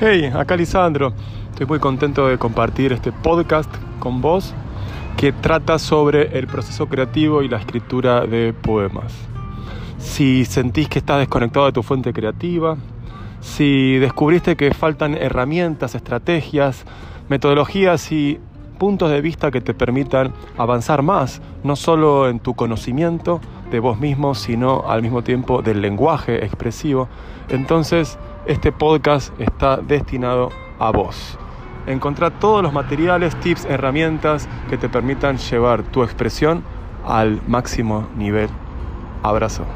[0.00, 1.12] Hey, acá Lisandro.
[1.50, 3.68] Estoy muy contento de compartir este podcast
[3.98, 4.54] con vos
[5.16, 9.12] que trata sobre el proceso creativo y la escritura de poemas.
[9.98, 12.76] Si sentís que estás desconectado de tu fuente creativa,
[13.40, 16.84] si descubriste que faltan herramientas, estrategias,
[17.28, 18.38] metodologías y
[18.78, 23.40] puntos de vista que te permitan avanzar más, no solo en tu conocimiento
[23.72, 27.08] de vos mismo, sino al mismo tiempo del lenguaje expresivo,
[27.48, 28.16] entonces
[28.48, 30.48] este podcast está destinado
[30.78, 31.38] a vos.
[31.86, 36.64] Encontrar todos los materiales, tips, herramientas que te permitan llevar tu expresión
[37.04, 38.48] al máximo nivel.
[39.22, 39.66] Abrazo.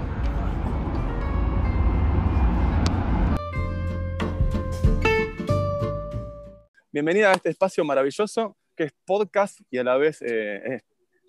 [6.91, 10.81] Bienvenida a este espacio maravilloso que es podcast y a la vez eh,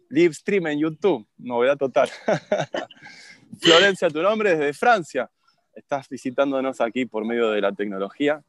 [0.10, 1.28] live stream en YouTube.
[1.40, 2.10] Novedad total.
[3.62, 5.30] Florencia, tu nombre es de Francia.
[5.76, 8.44] Estás visitándonos aquí por medio de la tecnología.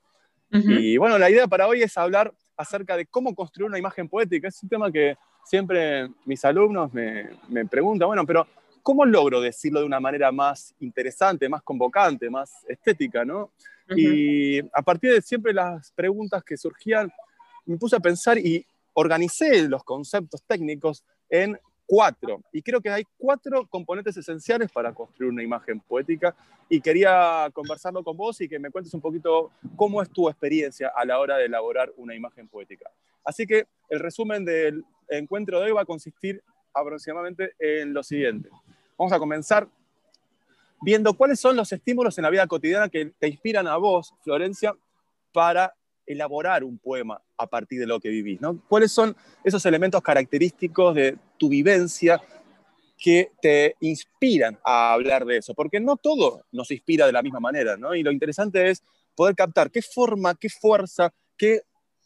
[0.51, 4.47] Y bueno, la idea para hoy es hablar acerca de cómo construir una imagen poética.
[4.47, 8.47] Es un tema que siempre mis alumnos me, me preguntan, bueno, pero
[8.85, 13.51] ¿cómo logro decirlo de una manera más interesante, más convocante, más estética, no?
[13.97, 17.11] Y a partir de siempre las preguntas que surgían,
[17.67, 22.43] me puse a pensar y organicé los conceptos técnicos en cuatro.
[22.53, 26.35] Y creo que hay cuatro componentes esenciales para construir una imagen poética.
[26.69, 30.93] Y quería conversarlo con vos y que me cuentes un poquito cómo es tu experiencia
[30.95, 32.91] a la hora de elaborar una imagen poética.
[33.25, 38.49] Así que el resumen del encuentro de hoy va a consistir aproximadamente en lo siguiente.
[38.99, 39.69] Vamos a comenzar
[40.81, 44.75] viendo cuáles son los estímulos en la vida cotidiana que te inspiran a vos, Florencia,
[45.33, 45.75] para
[46.07, 48.41] elaborar un poema a partir de lo que vivís.
[48.69, 52.21] ¿Cuáles son esos elementos característicos de tu vivencia
[52.97, 55.55] que te inspiran a hablar de eso?
[55.55, 57.77] Porque no todo nos inspira de la misma manera.
[57.97, 58.83] Y lo interesante es
[59.15, 61.63] poder captar qué forma, qué fuerza, qué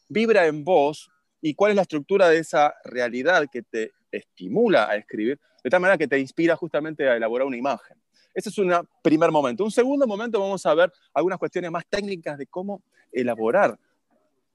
[0.08, 1.10] vibra en vos
[1.41, 5.80] y cuál es la estructura de esa realidad que te estimula a escribir, de tal
[5.80, 7.97] manera que te inspira justamente a elaborar una imagen.
[8.34, 8.72] Ese es un
[9.03, 9.65] primer momento.
[9.65, 13.78] Un segundo momento vamos a ver algunas cuestiones más técnicas de cómo elaborar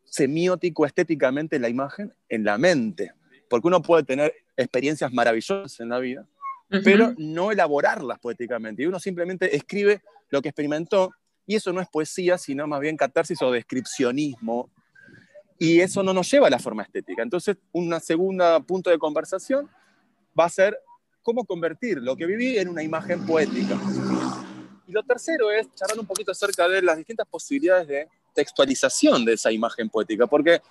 [0.04, 3.14] semiótico estéticamente la imagen en la mente,
[3.50, 6.28] porque uno puede tener experiencias maravillosas en la vida,
[6.84, 11.12] pero no elaborarlas poéticamente, y uno simplemente escribe lo que experimentó,
[11.46, 14.70] y eso no es poesía, sino más bien catarsis o descripcionismo,
[15.60, 17.22] y eso no nos lleva a la forma estética.
[17.22, 19.70] Entonces, un segundo punto de conversación
[20.38, 20.78] va a ser
[21.22, 23.80] cómo convertir lo que viví en una imagen poética.
[24.88, 29.34] Y lo tercero es charlar un poquito acerca de las distintas posibilidades de textualización de
[29.34, 30.62] esa imagen poética, porque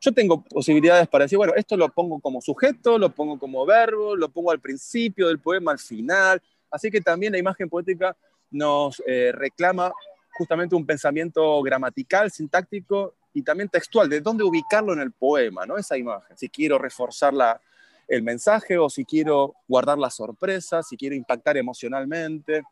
[0.00, 4.16] yo tengo posibilidades para decir, bueno, esto lo pongo como sujeto, lo pongo como verbo,
[4.16, 8.16] lo pongo al principio del poema, al final, así que también la imagen poética
[8.50, 9.92] nos eh, reclama
[10.32, 15.78] justamente un pensamiento gramatical, sintáctico y también textual, de dónde ubicarlo en el poema, ¿no?
[15.78, 17.60] Esa imagen, si quiero reforzar la,
[18.08, 22.62] el mensaje o si quiero guardar la sorpresa, si quiero impactar emocionalmente.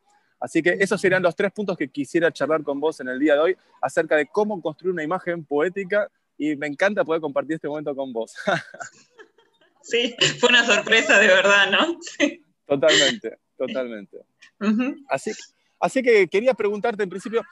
[0.41, 3.35] Así que esos serían los tres puntos que quisiera charlar con vos en el día
[3.35, 7.69] de hoy acerca de cómo construir una imagen poética y me encanta poder compartir este
[7.69, 8.35] momento con vos.
[9.83, 11.99] Sí, fue una sorpresa de verdad, ¿no?
[12.03, 12.45] Sí.
[12.67, 14.19] Totalmente, totalmente.
[15.09, 15.33] así,
[15.81, 17.43] así que quería preguntarte en principio,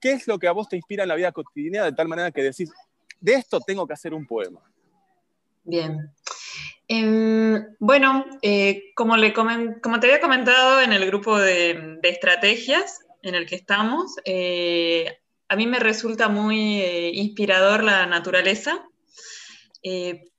[0.00, 2.30] ¿qué es lo que a vos te inspira en la vida cotidiana de tal manera
[2.30, 2.72] que decís,
[3.20, 4.60] de esto tengo que hacer un poema?
[5.62, 6.10] Bien.
[6.90, 9.14] Em, bueno, eh, como,
[9.82, 15.56] como te había comentado en el grupo de, estrategias en el que estamos, eh, a
[15.56, 18.82] mí me resulta muy eh, inspirador la naturaleza,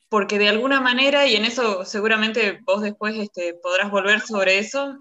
[0.09, 4.97] porque de alguna manera, y en eso seguramente vos después este, podrás volver sobre eso,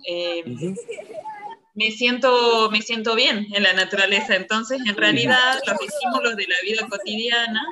[1.74, 4.36] me, siento, me siento bien en la naturaleza.
[4.36, 7.62] Entonces, en realidad, los estímulos de la vida cotidiana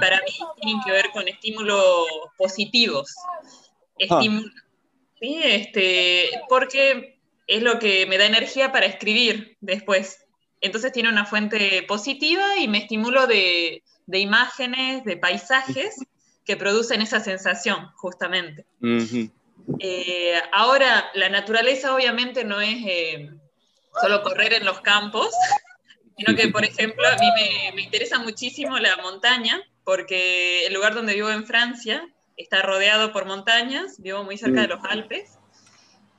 [0.00, 2.06] para mí tienen que ver con estímulos
[2.36, 3.14] positivos.
[4.10, 4.20] Ah.
[5.20, 5.40] ¿sí?
[5.42, 10.24] este, porque es lo que me da energía para escribir después.
[10.60, 15.96] Entonces tiene una fuente positiva y me estimulo de, de imágenes, de paisajes
[16.44, 18.64] que producen esa sensación, justamente.
[19.80, 23.30] Eh, ahora, la naturaleza obviamente no es eh,
[24.00, 25.34] solo correr en los campos,
[26.16, 27.26] sino que, por ejemplo, a mí
[27.74, 33.26] me, interesa muchísimo la montaña, porque el lugar donde vivo en Francia está rodeado por
[33.26, 35.38] montañas, vivo muy cerca de los Alpes,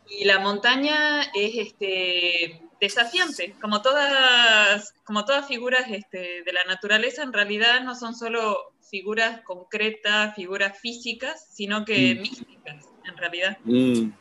[0.09, 7.23] y la montaña es este, desafiante, como todas, como todas figuras este, de la naturaleza,
[7.23, 12.21] en realidad no son solo figuras concretas, figuras físicas, sino que mm.
[12.21, 13.57] místicas, en realidad.
[13.63, 14.11] Mm.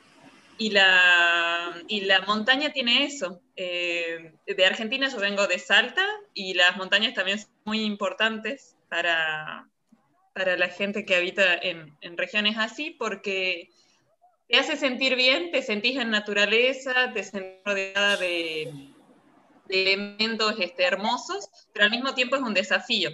[0.58, 3.43] Y la, y la montaña tiene eso.
[3.56, 9.69] Eh, de Argentina yo vengo de Salta y las montañas también son muy importantes para,
[10.32, 13.69] para la gente que habita en, en regiones así porque
[14.49, 18.73] te hace sentir bien, te sentís en naturaleza, te sentís rodeada de,
[19.69, 23.11] de elementos este, hermosos, pero al mismo tiempo es un desafío.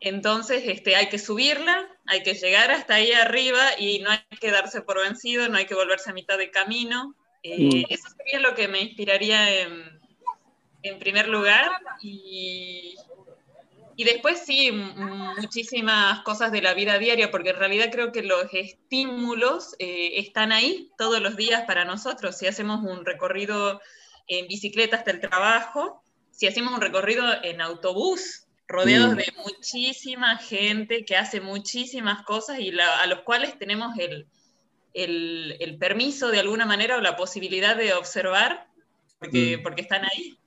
[0.00, 4.50] Entonces este, hay que subirla, hay que llegar hasta ahí arriba y no hay que
[4.50, 7.14] darse por vencido, no hay que volverse a mitad de camino.
[7.42, 7.92] Eh, mm.
[7.92, 10.00] Eso sería lo que me inspiraría en,
[10.82, 11.70] en primer lugar.
[12.00, 12.96] Y,
[13.96, 18.46] y, después sí, muchísimas cosas de la vida diaria, porque en realidad creo que los
[18.52, 22.36] estímulos eh, están ahí todos los días para nosotros.
[22.36, 23.80] Si hacemos un recorrido
[24.28, 29.16] en bicicleta hasta el trabajo, si hacemos un recorrido en autobús, rodeados mm.
[29.16, 34.26] de muchísima gente que hace muchísimas cosas y a los cuales tenemos el,
[35.78, 38.66] permiso de alguna manera o la posibilidad de observar
[39.18, 39.62] porque, mm.
[39.62, 40.38] porque están ahí.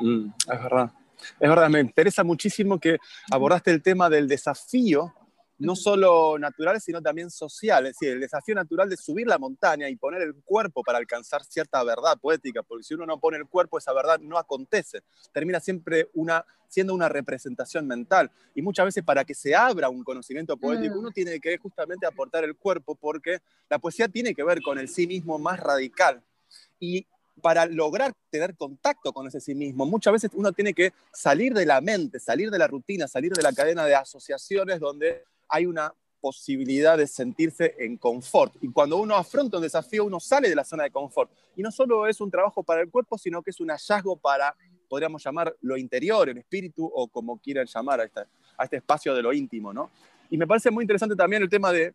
[0.00, 0.90] Mm, es verdad.
[1.38, 2.98] Es verdad, me interesa muchísimo que
[3.30, 5.14] abordaste el tema del desafío
[5.60, 7.86] no solo natural, sino también social.
[7.86, 11.44] Es decir, el desafío natural de subir la montaña y poner el cuerpo para alcanzar
[11.44, 15.02] cierta verdad poética, porque si uno no pone el cuerpo, esa verdad no acontece.
[15.32, 18.30] Termina siempre una, siendo una representación mental.
[18.54, 20.98] Y muchas veces para que se abra un conocimiento poético, mm.
[20.98, 24.88] uno tiene que justamente aportar el cuerpo, porque la poesía tiene que ver con el
[24.88, 26.22] sí mismo más radical.
[26.78, 27.06] Y
[27.42, 31.66] para lograr tener contacto con ese sí mismo, muchas veces uno tiene que salir de
[31.66, 35.92] la mente, salir de la rutina, salir de la cadena de asociaciones donde hay una
[36.20, 38.54] posibilidad de sentirse en confort.
[38.60, 41.30] Y cuando uno afronta un desafío, uno sale de la zona de confort.
[41.56, 44.54] Y no solo es un trabajo para el cuerpo, sino que es un hallazgo para,
[44.88, 48.20] podríamos llamar, lo interior, el espíritu, o como quieran llamar a este,
[48.56, 49.72] a este espacio de lo íntimo.
[49.72, 49.90] ¿no?
[50.28, 51.94] Y me parece muy interesante también el tema de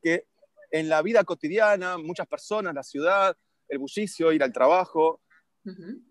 [0.00, 0.26] que
[0.70, 3.36] en la vida cotidiana, muchas personas, la ciudad,
[3.68, 5.20] el bullicio, ir al trabajo,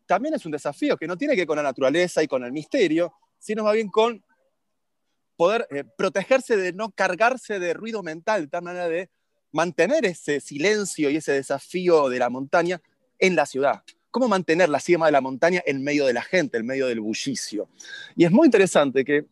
[0.06, 2.52] también es un desafío que no tiene que ver con la naturaleza y con el
[2.52, 4.24] misterio, sino más bien con
[5.38, 9.10] poder eh, protegerse de no cargarse de ruido mental, de tal manera de
[9.52, 12.82] mantener ese silencio y ese desafío de la montaña
[13.20, 13.84] en la ciudad.
[14.12, 17.00] ¿Cómo mantener la cima de la montaña en medio de la gente, en medio del
[17.00, 17.70] bullicio?
[18.16, 19.26] Y es muy interesante que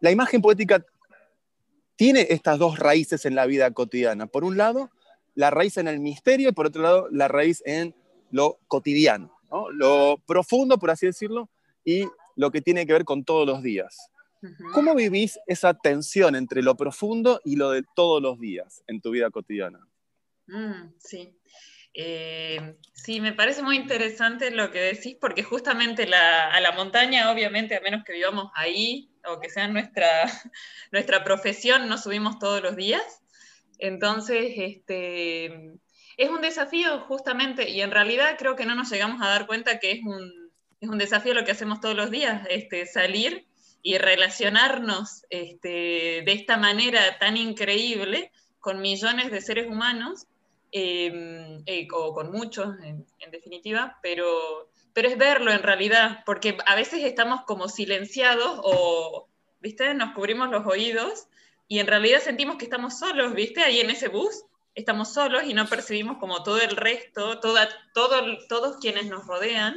[0.00, 0.84] la imagen poética
[1.96, 4.26] tiene estas dos raíces en la vida cotidiana.
[4.26, 4.90] Por un lado,
[5.34, 7.94] la raíz en el misterio y por otro lado, la raíz en
[8.30, 9.32] lo cotidiano,
[9.72, 11.48] lo profundo, por así decirlo,
[11.84, 14.10] y lo que tiene que ver con todos los días.
[14.72, 19.10] ¿Cómo vivís esa tensión entre lo profundo y lo de todos los días en tu
[19.10, 19.80] vida cotidiana?
[20.46, 21.36] Mm, sí.
[21.96, 27.76] Eh, sí, me parece muy interesante lo que decís, porque justamente a la montaña, obviamente,
[27.76, 30.08] a menos que vivamos ahí o que sea nuestra,
[30.92, 33.22] nuestra profesión, no subimos todos los días.
[33.78, 35.72] Entonces, este,
[36.16, 39.78] es un desafío justamente, y en realidad creo que no nos llegamos a dar cuenta
[39.78, 43.46] que es un, es un desafío lo que hacemos todos los días, este, salir
[43.86, 50.26] y relacionarnos este, de esta manera tan increíble con millones de seres humanos,
[50.72, 56.74] em, eh, o con muchos en, definitiva, pero, pero es verlo en realidad, porque a
[56.74, 59.28] veces estamos como silenciados o,
[59.60, 59.92] ¿viste?
[59.92, 61.26] Nos cubrimos los oídos
[61.68, 63.62] y en realidad sentimos que estamos solos, ¿viste?
[63.62, 64.44] Ahí en ese bus
[64.74, 69.76] estamos solos y no percibimos como todo el resto, toda, todo, todos quienes nos rodean,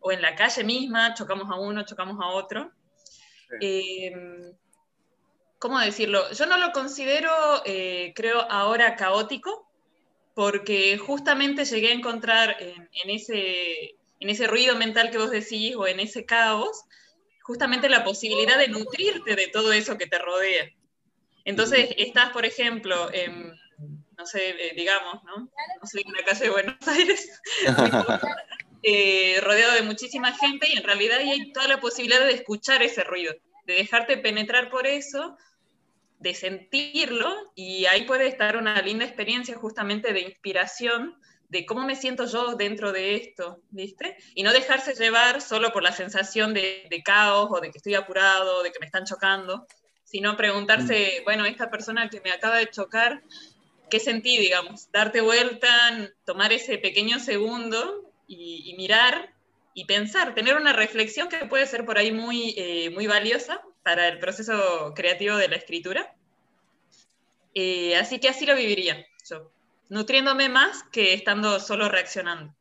[0.00, 2.72] o en la calle misma, chocamos a uno, chocamos a otro.
[3.60, 4.52] Em,
[5.58, 6.30] ¿Cómo decirlo?
[6.32, 7.30] Yo no lo considero,
[7.64, 9.66] eh, creo, ahora caótico,
[10.34, 15.86] porque justamente llegué a encontrar en, ese, en ese ruido mental que vos decís o
[15.86, 16.84] en ese caos,
[17.42, 20.68] justamente la posibilidad de nutrirte de todo eso que te rodea.
[21.44, 23.54] Entonces, estás, por ejemplo, en,
[24.18, 25.36] no sé, eh, digamos, ¿no?
[25.36, 27.40] No sé, en la calle de Buenos Aires,
[28.86, 33.02] Eh, rodeado de muchísima gente y en realidad hay toda la posibilidad de escuchar ese
[33.02, 33.34] ruido,
[33.66, 35.38] de dejarte penetrar por eso,
[36.18, 41.96] de sentirlo y ahí puede estar una linda experiencia justamente de inspiración de cómo me
[41.96, 44.18] siento yo dentro de esto, ¿viste?
[44.34, 48.62] Y no dejarse llevar solo por la sensación de, caos o de que estoy apurado,
[48.62, 49.66] de que me están chocando,
[50.04, 51.24] sino preguntarse, mm.
[51.24, 53.22] bueno, esta persona que me acaba de chocar,
[53.88, 54.90] ¿qué sentí, digamos?
[54.92, 59.34] Darte vuelta, tomar ese pequeño segundo y, mirar
[59.74, 64.08] y pensar, tener una reflexión que puede ser por ahí muy, eh, muy valiosa para
[64.08, 66.14] el proceso creativo de la escritura.
[67.54, 69.52] Eh, así que así lo viviría yo,
[69.88, 72.54] nutriéndome más que estando solo reaccionando.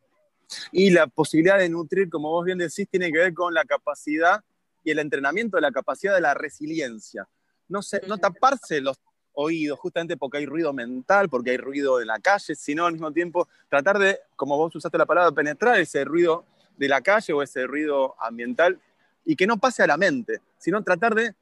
[0.72, 4.42] Y la posibilidad de nutrir, como vos bien decís, tiene que ver con la capacidad
[4.84, 7.28] y el entrenamiento de la capacidad de la resiliencia.
[7.68, 8.98] No, sé, no taparse los
[9.34, 13.12] oído, justamente porque hay ruido mental, porque hay ruido en la calle, sino al mismo
[13.12, 16.46] tiempo tratar de, como vos usaste la palabra, penetrar ese ruido
[16.78, 18.80] de la calle o ese ruido ambiental
[19.26, 21.36] y que no pase a la mente, sino tratar de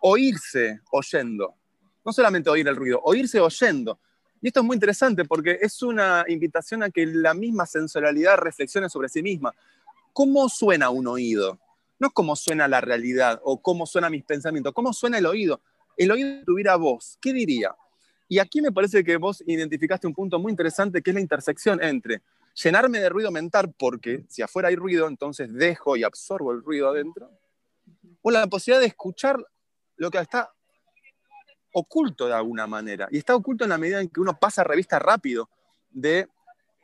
[0.00, 1.54] oírse oyendo.
[2.04, 3.98] No solamente oír el ruido, oírse oyendo.
[4.40, 8.88] Y esto es muy interesante porque es una invitación a que la misma sensorialidad reflexione
[8.88, 9.54] sobre sí misma.
[10.12, 11.58] ¿Cómo suena un oído?
[11.98, 15.60] No cómo suena la realidad o cómo suenan mis pensamientos, cómo suena el oído.
[15.96, 17.74] El oído tuviera voz, ¿qué diría?
[18.28, 21.82] Y aquí me parece que vos identificaste un punto muy interesante que es la intersección
[21.82, 22.22] entre
[22.54, 26.88] llenarme de ruido mental, porque si afuera hay ruido, entonces dejo y absorbo el ruido
[26.88, 27.30] adentro,
[28.22, 29.44] o la posibilidad de escuchar
[29.96, 30.52] lo que está
[31.72, 33.08] oculto de alguna manera.
[33.10, 35.48] Y está oculto en la medida en que uno pasa revista rápido
[35.90, 36.28] del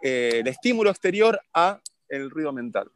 [0.03, 2.91] de, eh, estímulo exterior a el ruido mental.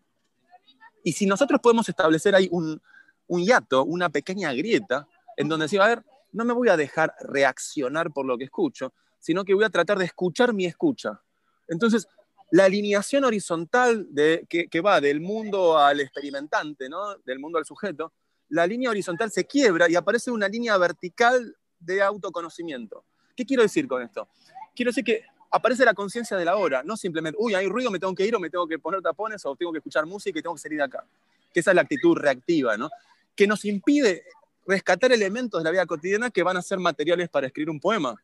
[1.02, 2.80] Y si nosotros podemos establecer ahí un,
[3.26, 5.06] un hiato, una pequeña grieta,
[5.40, 8.92] en donde decimos, a ver, no me voy a dejar reaccionar por lo que escucho,
[9.18, 11.18] sino que voy a tratar de escuchar mi escucha.
[11.66, 12.06] Entonces,
[12.50, 17.16] la alineación horizontal de, que, va del mundo al experimentante, ¿no?
[17.24, 18.12] del mundo al sujeto,
[18.50, 23.04] la línea horizontal se quiebra y aparece una línea vertical de autoconocimiento.
[23.34, 24.28] ¿Qué quiero decir con esto?
[24.76, 27.98] Quiero decir que aparece la conciencia de la hora, no simplemente, uy, hay ruido, me
[27.98, 30.42] tengo que ir o me tengo que poner tapones o tengo que escuchar música y
[30.42, 31.02] tengo que salir de acá.
[31.50, 32.90] Que esa es la actitud reactiva, ¿no?
[33.34, 34.24] Que nos impide
[34.66, 38.14] rescatar elementos de la vida cotidiana que van a ser materiales para escribir un poema.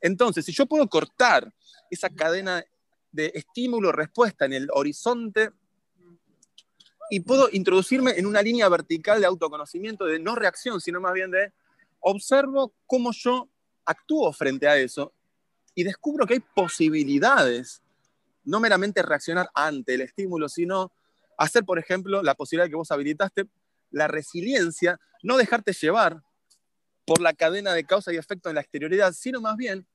[0.00, 1.52] Entonces, si yo puedo cortar
[1.90, 2.64] esa cadena
[3.12, 5.50] de estímulo-respuesta en el horizonte
[7.10, 11.30] y puedo introducirme en una línea vertical de autoconocimiento, de no reacción, sino más bien
[11.30, 11.52] de
[12.00, 13.48] observo cómo yo
[13.84, 15.12] actúo frente a eso
[15.74, 17.82] y descubro que hay posibilidades,
[18.44, 20.92] no meramente reaccionar ante el estímulo, sino
[21.38, 23.46] hacer, por ejemplo, la posibilidad que vos habilitaste,
[23.96, 26.22] la resiliencia, no dejarte llevar
[27.06, 29.86] por la cadena de causa y efecto en la exterioridad, sino más bien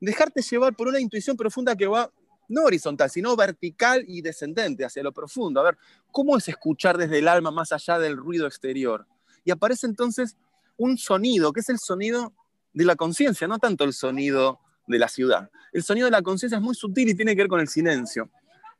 [0.00, 2.10] dejarte llevar por una intuición profunda que va
[2.48, 5.60] no horizontal, sino vertical y descendente hacia lo profundo.
[5.60, 5.78] A ver,
[6.10, 9.06] ¿cómo es escuchar desde el alma más allá del ruido exterior?
[9.44, 10.36] Y aparece entonces
[10.76, 12.32] un sonido, que es el sonido
[12.72, 15.50] de la conciencia, no tanto el sonido de la ciudad.
[15.72, 18.28] El sonido de la conciencia es muy sutil y tiene que ver con el silencio.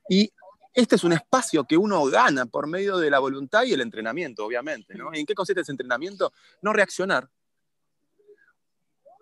[0.08, 0.30] Y
[0.76, 4.44] este es un espacio que uno gana por medio de la voluntad y el entrenamiento,
[4.44, 4.94] obviamente.
[4.94, 5.08] ¿no?
[5.14, 6.34] ¿En qué consiste ese entrenamiento?
[6.60, 7.30] No reaccionar.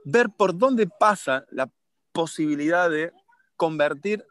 [0.04, 1.70] Ver por dónde pasa la
[2.12, 3.12] posibilidad de
[3.56, 4.26] convertir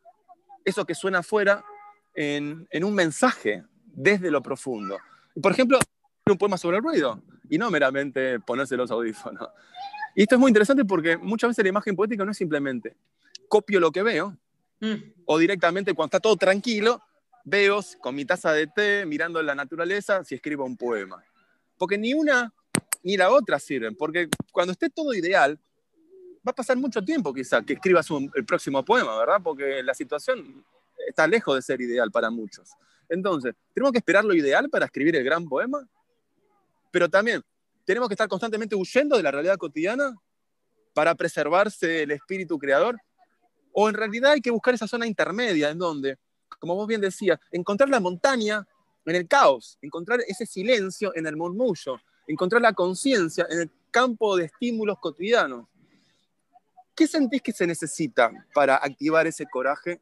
[0.66, 1.64] eso que suena afuera
[2.14, 5.00] en, un mensaje desde lo profundo.
[5.42, 5.80] Por ejemplo,
[6.30, 9.48] un poema sobre el ruido y no meramente ponerse los audífonos.
[10.14, 12.98] Y esto es muy interesante porque muchas veces la imagen poética no es simplemente
[13.48, 14.38] copio lo que veo
[14.82, 14.96] mm.
[15.26, 17.02] o directamente cuando está todo tranquilo,
[17.44, 21.24] veo con mi taza de té mirando la naturaleza si escribo un poema.
[21.78, 22.54] Porque ni una
[23.04, 25.60] ni la otra sirven, porque cuando esté todo ideal,
[26.46, 29.42] va a pasar mucho tiempo quizá que escribas el próximo poema, ¿verdad?
[29.44, 30.64] Porque la situación
[31.08, 32.70] está lejos de ser ideal para muchos.
[33.10, 35.88] Entonces, ¿tenemos que esperar lo ideal para escribir el gran poema?
[36.92, 37.42] Pero también,
[37.86, 40.16] ¿tenemos que estar constantemente huyendo de la realidad cotidiana
[40.94, 42.98] para preservarse el espíritu creador?
[43.72, 46.18] ¿O en realidad hay que buscar esa zona intermedia en donde,
[46.56, 48.68] como vos bien decías, encontrar la montaña
[49.06, 54.36] en el caos, encontrar ese silencio en el murmullo, encontrar la conciencia en el campo
[54.38, 55.68] de estímulos cotidianos?
[56.96, 60.00] ¿Qué sentís que se necesita para activar ese coraje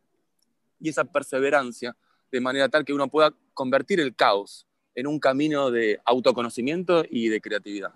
[0.80, 1.96] y esa perseverancia
[2.32, 7.30] de manera tal que uno pueda convertir el caos en un camino de autoconocimiento y
[7.30, 7.94] de creatividad.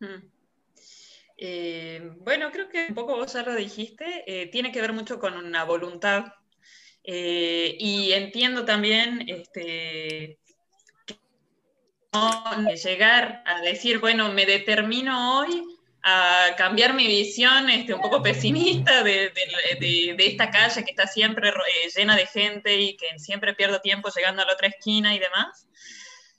[0.00, 0.33] Hmm.
[1.46, 5.18] Eh, bueno, creo que un poco vos ya lo dijiste, eh, tiene que ver mucho
[5.18, 6.32] con una voluntad
[7.02, 10.38] eh, y entiendo también este,
[12.82, 15.64] llegar a decir, bueno, me determino hoy
[16.02, 19.30] a cambiar mi visión este, un poco pesimista de,
[20.16, 24.40] esta calle que está siempre eh, llena de gente y que siempre pierdo tiempo llegando
[24.40, 25.66] a la otra esquina y demás.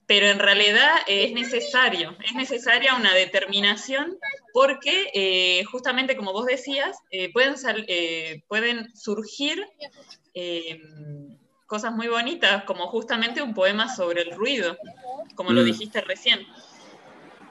[0.08, 4.18] Pero en realidad es necesario, es necesaria una determinación
[4.54, 7.56] porque eh, justamente como vos decías, eh, pueden,
[8.48, 9.66] pueden surgir
[11.66, 14.78] cosas muy bonitas, como justamente un poema sobre el ruido,
[15.34, 15.66] como lo mm.
[15.66, 16.46] dijiste recién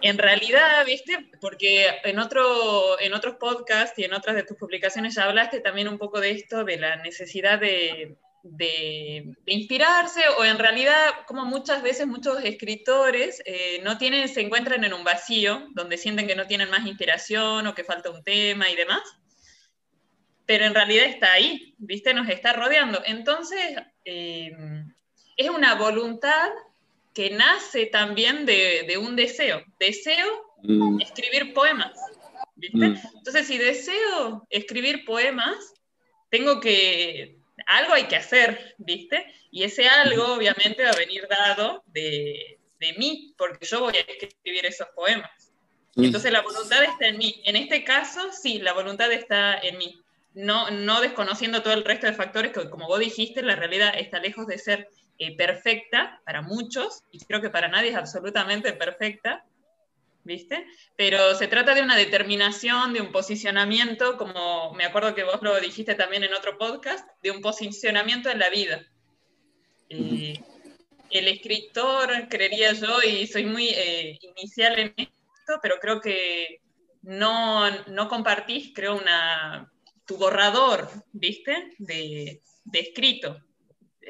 [0.04, 5.14] en realidad, viste, porque en, otro, en otros podcasts y en otras de tus publicaciones
[5.14, 8.14] ya hablaste también un poco de esto, de la necesidad de,
[9.46, 14.92] inspirarse, o en realidad, como muchas veces muchos escritores eh, no tienen, se encuentran en
[14.92, 18.76] un vacío, donde sienten que no tienen más inspiración o que falta un tema y
[18.76, 19.02] demás,
[20.46, 23.02] pero en realidad está ahí, viste, nos está rodeando.
[23.06, 24.52] Entonces, eh,
[25.36, 26.50] es una voluntad
[27.14, 30.26] que nace también de, un deseo, deseo
[30.62, 31.00] mm.
[31.00, 31.92] escribir poemas.
[32.56, 32.88] ¿viste?
[32.88, 33.00] Mm.
[33.16, 35.56] Entonces, si deseo escribir poemas,
[36.28, 39.26] tengo que, algo hay que hacer, ¿viste?
[39.50, 44.00] Y ese algo obviamente va a venir dado de, de mí, porque yo voy a
[44.00, 45.30] escribir esos poemas.
[45.96, 47.40] Entonces la voluntad está en mí.
[47.44, 50.00] En este caso, sí, la voluntad está en mí.
[50.34, 54.18] No, no desconociendo todo el resto de factores que, como vos dijiste, la realidad está
[54.18, 59.44] lejos de ser eh, perfecta para muchos, y creo que para nadie es absolutamente perfecta,
[60.25, 60.66] ¿viste?
[60.97, 65.61] Pero se trata de una determinación, de un posicionamiento, como me acuerdo que vos lo
[65.61, 68.85] dijiste también en otro podcast, de un posicionamiento en la vida.
[69.88, 70.40] Eh,
[71.11, 76.61] el escritor, creería yo, y soy muy eh, inicial en esto, pero creo que
[77.02, 79.71] no, no compartís, creo, una,
[80.07, 81.75] tu borrador, ¿viste?
[81.78, 83.40] De, de escrito.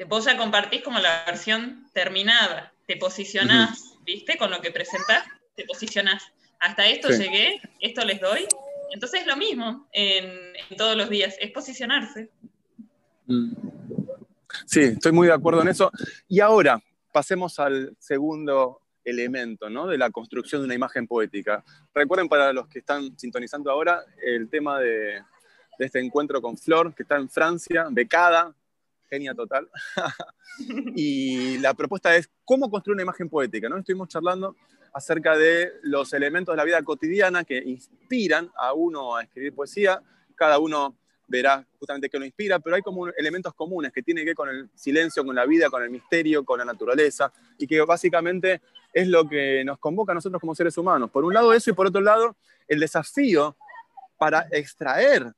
[0.07, 4.37] Vos ya compartís como la versión terminada, te posicionás, ¿viste?
[4.37, 6.23] Con lo que presentás, te posicionás.
[6.59, 8.47] Hasta esto llegué, esto les doy.
[8.91, 10.25] Entonces es lo mismo en,
[10.69, 12.29] en todos los días, es posicionarse.
[13.25, 13.53] Mm.
[14.65, 15.91] Sí, estoy muy de acuerdo en eso.
[16.27, 16.81] Y ahora,
[17.11, 19.87] pasemos al segundo elemento ¿no?
[19.87, 21.63] de la construcción de una imagen poética.
[21.93, 25.21] Recuerden para los que están sintonizando ahora el tema de,
[25.79, 28.53] este encuentro con Flor, que está en Francia, becada,
[29.09, 29.69] genia total.
[30.95, 33.69] y la propuesta es cómo construir una imagen poética.
[33.69, 33.77] ¿no?
[33.77, 34.55] Estuvimos charlando
[34.95, 40.01] acerca de los elementos de la vida cotidiana que inspiran a uno a escribir poesía.
[40.35, 40.95] Cada uno
[41.27, 44.47] verá justamente que lo inspira, pero hay como elementos comunes que tienen que ver con
[44.47, 48.61] el silencio, con la vida, con el misterio, con la naturaleza, y que básicamente
[48.93, 51.11] es lo que nos convoca a nosotros como seres humanos.
[51.11, 53.57] Por un lado eso y por otro lado el desafío
[54.17, 55.33] para extraer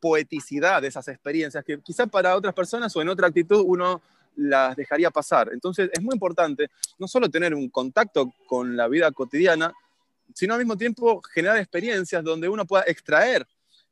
[0.00, 4.00] poeticidad de esas experiencias que quizás para otras personas o en otra actitud uno
[4.36, 5.50] las dejaría pasar.
[5.52, 9.72] Entonces es muy importante no solo tener un contacto con la vida cotidiana,
[10.34, 13.46] sino al mismo tiempo generar experiencias donde uno pueda extraer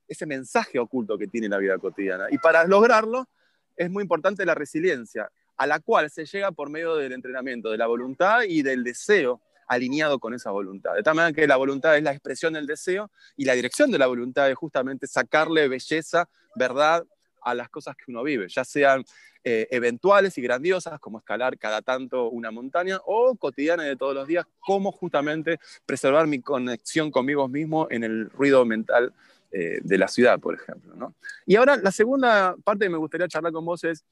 [0.06, 2.26] ese mensaje oculto que tiene la vida cotidiana.
[2.30, 3.28] Y para lograrlo
[3.76, 7.78] es muy importante la resiliencia, a la cual se llega por medio del entrenamiento, de
[7.78, 10.94] la voluntad y del deseo alineado con esa voluntad.
[10.94, 13.98] De tal manera que la voluntad es la expresión del deseo y la dirección de
[13.98, 17.04] la voluntad es justamente sacarle belleza, verdad
[17.44, 19.04] a las cosas que uno vive, ya sean
[19.44, 24.26] eh, eventuales y grandiosas, como escalar cada tanto una montaña, o cotidianas de todos los
[24.26, 29.12] días, como justamente preservar mi conexión conmigo mismo en el ruido mental
[29.52, 30.94] eh, de la ciudad, por ejemplo.
[30.96, 31.14] ¿no?
[31.46, 34.04] Y ahora la segunda parte que me gustaría charlar con vos es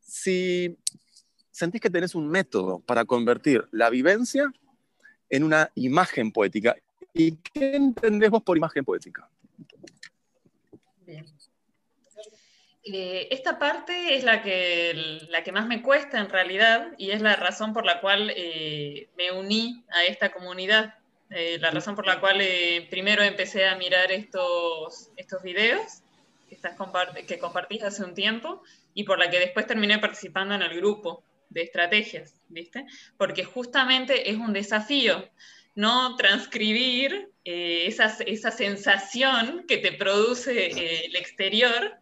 [0.00, 0.76] si
[1.50, 4.52] sentís que tenés un método para convertir la vivencia
[5.30, 6.76] en una imagen poética.
[7.14, 9.28] ¿Y qué entendés vos por imagen poética?
[12.90, 17.20] Eh, esta parte es la que, la que más me cuesta en realidad y es
[17.20, 20.94] la razón por la cual eh, me uní a esta comunidad.
[21.30, 25.82] Eh, la razón por la cual eh, primero empecé a mirar estos, estos videos
[26.48, 26.74] que, estás
[27.26, 28.62] que compartís hace un tiempo
[28.94, 32.86] y por la que después terminé participando en el grupo de estrategias, ¿viste?
[33.18, 35.28] Porque justamente es un desafío
[35.74, 41.98] no transcribir eh, esa, esa, sensación que te produce el exterior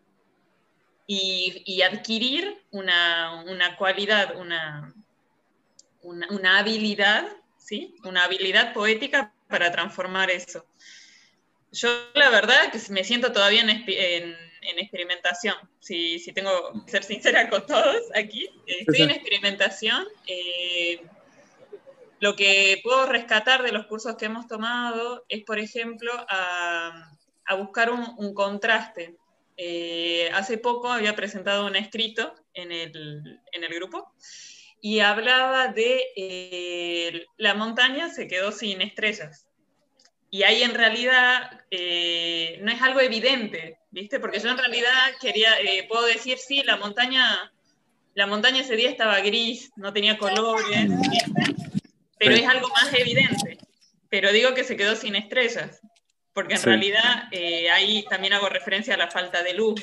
[1.07, 4.95] y, y adquirir una, una cualidad, una,
[6.03, 7.27] una, una habilidad
[7.67, 7.95] ¿sí?
[8.05, 10.65] Una habilidad poética para transformar eso.
[11.73, 14.37] Yo la verdad que me siento todavía en,
[14.79, 20.07] experimentación, si, tengo que ser sincera con todos aquí, estoy en experimentación.
[20.27, 21.05] Eh,
[22.21, 27.13] lo que puedo rescatar de los cursos que hemos tomado es, por ejemplo, a,
[27.59, 29.17] buscar un, contraste.
[29.57, 34.13] Eh, hace poco había presentado un escrito en el, en el grupo
[34.81, 39.47] y hablaba de eh, la montaña se quedó sin estrellas.
[40.31, 44.21] Y ahí en realidad eh, no es algo evidente, ¿viste?
[44.21, 44.91] Porque yo en realidad
[45.21, 47.53] quería, eh, puedo decir, sí, la montaña,
[48.15, 50.91] la montaña ese día estaba gris, no tenía colores,
[52.19, 53.59] pero es algo más evidente.
[54.09, 55.81] Pero digo que se quedó sin estrellas,
[56.37, 57.25] porque en realidad
[57.73, 59.81] ahí también hago referencia a la falta de luz.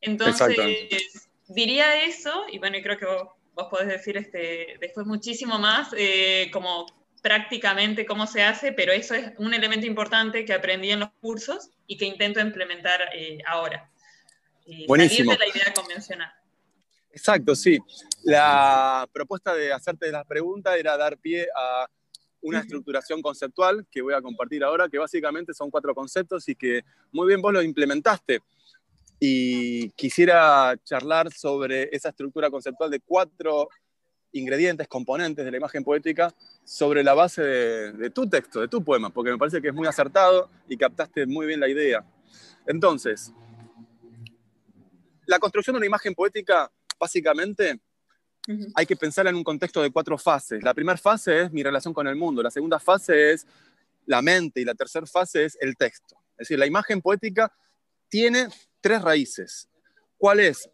[0.00, 5.58] Entonces, diría eso, y bueno, y creo que vos vos podés decir este, después muchísimo
[5.58, 6.86] más, eh, como
[7.22, 11.70] prácticamente cómo se hace, pero eso es un elemento importante que aprendí en los cursos
[11.86, 13.90] y que intento implementar eh, ahora.
[14.66, 15.32] Eh, Buenísimo.
[15.32, 16.32] Salir de la idea convencional.
[17.12, 17.78] Exacto, sí.
[18.24, 21.88] La propuesta de hacerte las preguntas era dar pie a
[22.44, 26.84] una estructuración conceptual que voy a compartir ahora, que básicamente son cuatro conceptos y que
[27.10, 28.40] muy bien vos lo implementaste
[29.18, 33.68] y quisiera charlar sobre esa estructura conceptual de cuatro
[34.32, 39.08] ingredientes, componentes de la imagen poética sobre la base de, tu texto, de tu poema,
[39.08, 42.04] porque me parece que es muy acertado y captaste muy bien la idea.
[42.66, 43.32] Entonces,
[45.24, 47.80] la construcción de una imagen poética, básicamente,
[48.74, 50.62] hay que pensarla en un contexto de cuatro fases.
[50.62, 53.46] La primera fase es mi relación con el mundo, la segunda fase es
[54.06, 56.16] la mente y la tercera fase es el texto.
[56.32, 57.52] Es decir, la imagen poética
[58.08, 58.48] tiene
[58.80, 59.68] tres raíces.
[60.18, 60.68] ¿Cuál es?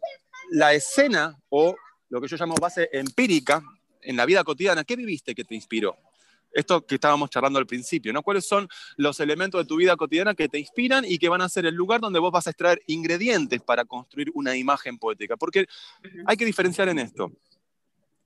[0.51, 1.75] La escena o
[2.09, 3.63] lo que yo llamo base empírica
[4.01, 4.83] en la vida cotidiana.
[4.83, 5.97] ¿Qué viviste que te inspiró?
[6.53, 8.23] Esto que estábamos charlando al principio, ¿no?
[8.23, 11.47] ¿Cuáles son los elementos de tu vida cotidiana que te inspiran y que van a
[11.47, 15.37] ser el lugar donde vos vas a extraer ingredientes para construir una imagen poética?
[15.37, 15.67] Porque
[16.25, 17.31] hay que diferenciar en esto.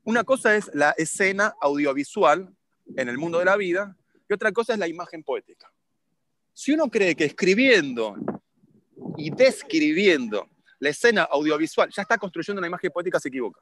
[0.05, 2.55] Una cosa es la escena audiovisual
[2.95, 3.97] en el mundo de la vida
[4.29, 5.71] y otra cosa es la imagen poética.
[6.53, 8.15] Si uno cree que escribiendo
[9.17, 13.61] y describiendo la escena audiovisual ya está construyendo una imagen poética, se equivoca.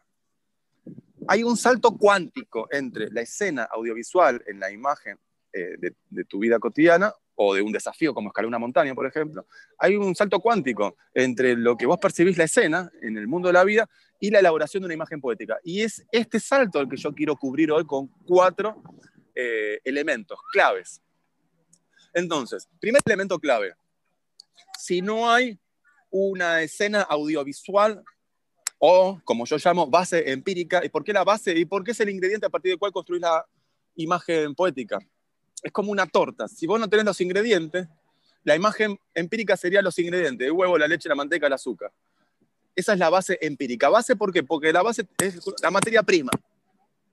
[1.29, 5.17] Hay un salto cuántico entre la escena audiovisual en la imagen
[5.53, 9.45] eh, de, tu vida cotidiana o de un desafío como escalar una montaña, por ejemplo.
[9.77, 13.53] Hay un salto cuántico entre lo que vos percibís la escena en el mundo de
[13.53, 15.57] la vida y la elaboración de una imagen poética.
[15.63, 18.81] Y es este salto el que yo quiero cubrir hoy con cuatro
[19.35, 21.01] eh, elementos claves.
[22.13, 23.73] Entonces, primer elemento clave.
[24.77, 25.59] Si no hay
[26.09, 28.03] una escena audiovisual
[28.77, 30.83] o, como yo llamo, base empírica.
[30.85, 31.57] ¿Y por qué la base?
[31.57, 33.45] ¿Y por qué es el ingrediente a partir del cual construís la
[33.95, 34.99] imagen poética?
[35.63, 36.47] Es como una torta.
[36.47, 37.87] Si vos no tenés los ingredientes,
[38.43, 41.91] la imagen empírica sería los ingredientes, el huevo, la leche, la manteca, el azúcar.
[42.75, 43.89] Esa es la base empírica.
[43.89, 44.43] ¿Base por qué?
[44.43, 46.31] Porque la base es la materia prima.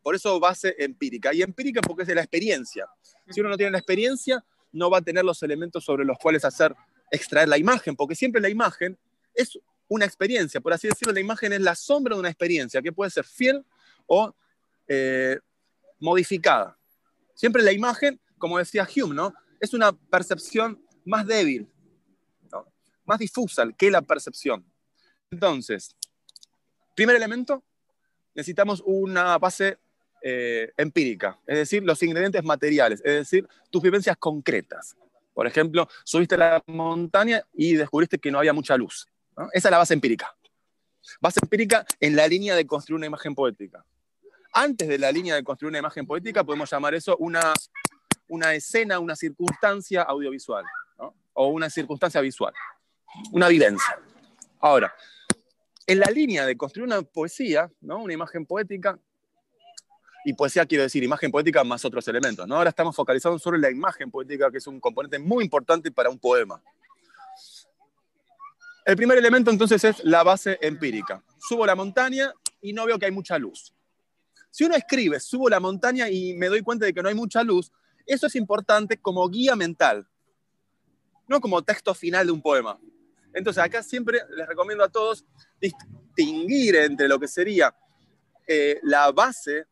[0.02, 1.32] Por eso base empírica.
[1.32, 2.86] Y empírica porque es de la experiencia.
[3.28, 6.44] Si uno no tiene la experiencia, no va a tener los elementos sobre los cuales
[6.44, 6.74] hacer
[7.10, 8.98] extraer la imagen, porque siempre la imagen
[9.34, 9.58] es
[9.88, 13.10] una experiencia, por así decirlo, la imagen es la sombra de una experiencia que puede
[13.10, 13.64] ser fiel
[14.06, 14.32] o
[14.86, 15.38] eh,
[15.98, 16.78] modificada.
[17.34, 19.32] Siempre la imagen, como decía Hume, ¿no?
[19.60, 21.70] es una percepción más débil,
[23.04, 24.64] más difusa que la percepción.
[25.30, 25.94] Entonces,
[26.96, 27.62] primer elemento,
[28.34, 29.78] necesitamos una base
[30.22, 34.96] eh, empírica, es decir, los ingredientes materiales, es decir, tus vivencias concretas.
[35.34, 39.06] Por ejemplo, subiste a la montaña y descubriste que no había mucha luz.
[39.52, 40.34] Esa es la base empírica.
[41.20, 43.84] Base empírica en la línea de construir una imagen poética.
[44.52, 47.54] Antes de la línea de construir una imagen poética, podemos llamar eso una,
[48.30, 50.64] una escena, una circunstancia audiovisual,
[51.32, 52.54] o una circunstancia visual,
[53.32, 53.98] una vivencia.
[54.60, 54.94] Ahora,
[55.86, 57.98] en la línea de construir una poesía, ¿no?
[57.98, 58.98] una imagen poética,
[60.24, 62.46] y poesía quiero decir imagen poética más otros elementos.
[62.46, 62.56] ¿no?
[62.56, 66.18] Ahora estamos focalizados sobre la imagen poética, que es un componente muy importante para un
[66.18, 66.62] poema.
[68.84, 71.22] El primer elemento entonces es la base empírica.
[71.38, 73.74] Subo la montaña y no veo que hay mucha luz.
[74.50, 77.42] Si uno escribe, subo la montaña y me doy cuenta de que no hay mucha
[77.42, 77.72] luz,
[78.12, 80.06] eso es importante como guía mental,
[81.28, 82.78] no como texto final de un poema.
[83.32, 85.24] Entonces acá siempre les recomiendo a todos
[85.60, 87.74] distinguir entre lo que sería
[88.46, 89.66] eh, la base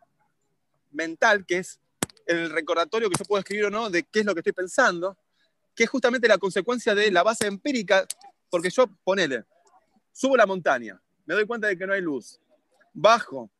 [0.92, 1.80] mental, que es
[2.26, 5.16] el recordatorio que yo puedo escribir o no de qué es lo que estoy pensando,
[5.74, 8.06] que es justamente la consecuencia de la base empírica,
[8.50, 9.44] porque yo, ponele,
[10.12, 12.40] subo la montaña, me doy cuenta de que no hay luz,
[12.92, 13.50] bajo,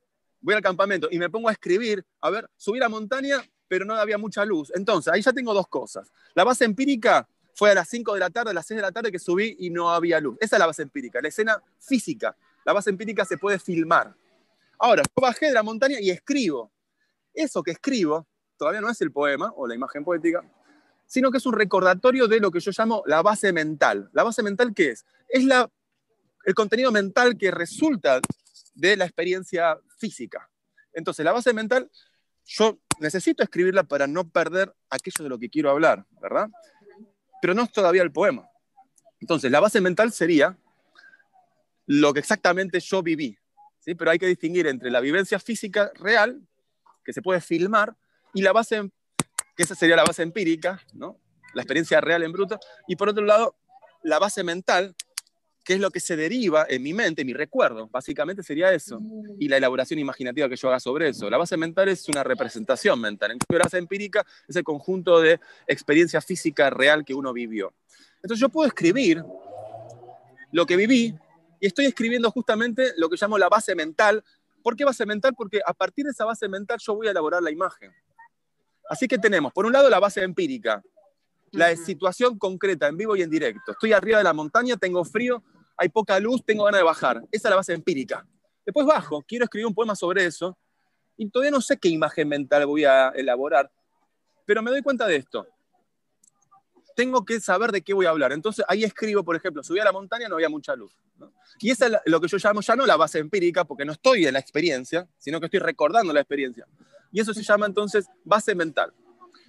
[0.40, 3.94] voy al campamento y me pongo a escribir, a ver, subí la montaña, pero no
[3.94, 4.72] había mucha luz.
[4.74, 6.10] Entonces, ahí ya tengo dos cosas.
[6.34, 8.92] La base empírica fue a las 5 de la tarde, a las 6 de la
[8.92, 10.36] tarde que subí y no había luz.
[10.40, 12.36] Esa es la base empírica, la escena física.
[12.64, 14.14] La base empírica se puede filmar.
[14.78, 16.70] Ahora, yo bajé de la montaña y escribo
[17.34, 18.26] eso que escribo
[18.58, 20.42] todavía no es el poema o la imagen poética,
[21.06, 24.10] sino que es un recordatorio de lo que yo llamo la base mental.
[24.12, 25.06] ¿La base mental qué es?
[25.28, 25.70] Es la,
[26.44, 28.20] el contenido mental que resulta
[28.74, 30.50] de la experiencia física.
[30.92, 31.90] Entonces, la base mental,
[32.44, 36.48] yo necesito escribirla para no perder aquello de lo que quiero hablar, ¿verdad?
[37.40, 38.48] Pero no es todavía el poema.
[39.20, 40.56] Entonces, la base mental sería
[41.86, 43.38] lo que exactamente yo viví,
[43.80, 43.94] ¿sí?
[43.94, 46.46] Pero hay que distinguir entre la vivencia física real
[47.04, 47.96] que se puede filmar,
[48.34, 48.90] y la base,
[49.56, 51.18] que esa sería la base empírica, ¿no?
[51.54, 53.56] la experiencia real en bruto, y por otro lado,
[54.02, 54.94] la base mental,
[55.68, 59.02] que es lo que se deriva en mi mente, mi recuerdo, básicamente sería eso,
[59.38, 61.28] y la elaboración imaginativa que yo haga sobre eso.
[61.28, 65.20] La base mental es una representación mental, en cambio la base empírica es el conjunto
[65.20, 67.74] de experiencia física real que uno vivió.
[68.22, 69.22] Entonces yo puedo escribir
[70.52, 71.14] lo que viví,
[71.60, 74.24] y estoy escribiendo justamente lo que llamo la base mental,
[74.62, 75.34] ¿Por qué base mental?
[75.36, 77.92] Porque a partir de esa base mental yo voy a elaborar la imagen.
[78.88, 80.82] Así que tenemos, por un lado, la base empírica,
[81.52, 83.72] la situación concreta, en vivo y en directo.
[83.72, 85.42] Estoy arriba de la montaña, tengo frío,
[85.78, 87.22] hay poca luz, tengo ganas de bajar.
[87.30, 88.26] Esa es la base empírica.
[88.66, 90.58] Después bajo, quiero escribir un poema sobre eso.
[91.16, 93.72] y todavía no sé qué imagen mental voy a elaborar,
[94.44, 95.46] pero me doy cuenta de esto.
[96.94, 98.32] Tengo que saber de qué voy a hablar.
[98.32, 100.96] Entonces ahí escribo, por ejemplo, subí a la montaña, no había mucha luz.
[101.60, 104.26] Y esa es lo que yo llamo ya no la base empírica, porque no estoy
[104.26, 106.66] en la experiencia, sino que estoy recordando la experiencia.
[107.10, 108.92] Y eso se llama entonces base mental.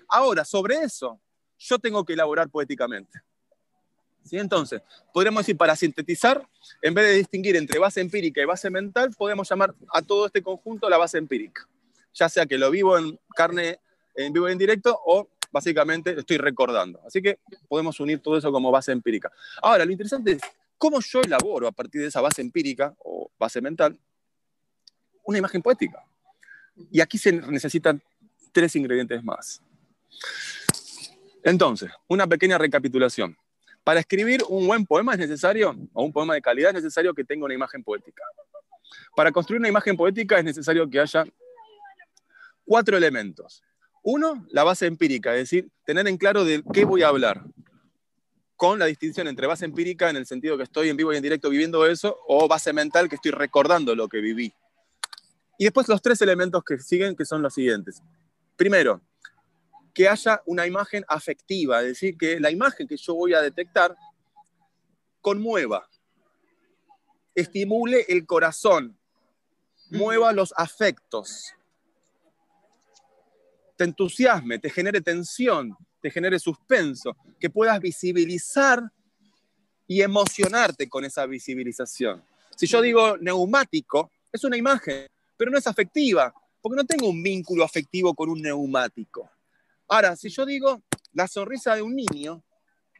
[0.07, 1.19] Ahora, sobre eso,
[1.57, 3.21] yo tengo que elaborar poéticamente.
[4.23, 4.37] ¿Sí?
[4.37, 4.81] Entonces,
[5.13, 6.47] podríamos decir, para sintetizar,
[6.81, 10.43] en vez de distinguir entre base empírica y base mental, podemos llamar a todo este
[10.43, 11.67] conjunto la base empírica.
[12.13, 13.79] Ya sea que lo vivo en carne,
[14.15, 17.01] en vivo y en directo, o básicamente estoy recordando.
[17.05, 19.31] Así que podemos unir todo eso como base empírica.
[19.61, 20.41] Ahora, lo interesante es
[20.77, 23.97] cómo yo elaboro a partir de esa base empírica o base mental
[25.23, 26.03] una imagen poética.
[26.91, 28.01] Y aquí se necesitan
[28.51, 29.61] tres ingredientes más.
[31.43, 33.37] Entonces, una pequeña recapitulación.
[33.83, 37.23] Para escribir un buen poema es necesario, o un poema de calidad, es necesario que
[37.23, 38.23] tenga una imagen poética.
[39.15, 41.25] Para construir una imagen poética es necesario que haya
[42.65, 43.63] cuatro elementos.
[44.03, 47.43] Uno, la base empírica, es decir, tener en claro de qué voy a hablar,
[48.55, 51.23] con la distinción entre base empírica en el sentido que estoy en vivo y en
[51.23, 54.53] directo viviendo eso, o base mental que estoy recordando lo que viví.
[55.57, 58.01] Y después los tres elementos que siguen, que son los siguientes.
[58.55, 59.01] Primero,
[59.99, 63.97] que haya una imagen afectiva, es decir, que la imagen que yo voy a detectar
[65.19, 65.89] conmueva,
[67.35, 68.97] estimule el corazón,
[69.89, 71.53] mueva los afectos,
[73.75, 78.81] te entusiasme, te genere tensión, te genere suspenso, que puedas visibilizar
[79.85, 82.23] y emocionarte con esa visibilización.
[82.55, 87.21] Si yo digo neumático, es una imagen, pero no es afectiva, porque no tengo un
[87.21, 89.29] vínculo afectivo con un neumático.
[89.89, 92.43] Ahora, si yo digo la sonrisa de un niño,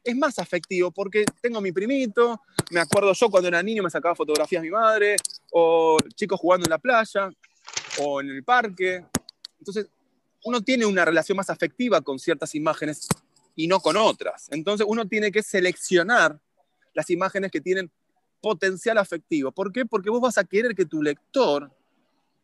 [0.04, 4.16] es más afectivo porque tengo mi primito, me acuerdo yo cuando era niño me sacaba
[4.16, 5.16] fotografías mi madre,
[5.52, 7.30] o chicos jugando en la playa,
[8.02, 9.06] o en el parque.
[9.60, 9.88] Entonces,
[10.46, 13.08] uno tiene una relación más afectiva con ciertas imágenes
[13.56, 14.48] y no con otras.
[14.50, 16.40] Entonces, uno tiene que seleccionar
[16.94, 17.92] las imágenes que tienen
[18.42, 19.52] potencial afectivo.
[19.52, 19.86] ¿Por qué?
[19.86, 21.72] Porque vos vas a querer que tu lector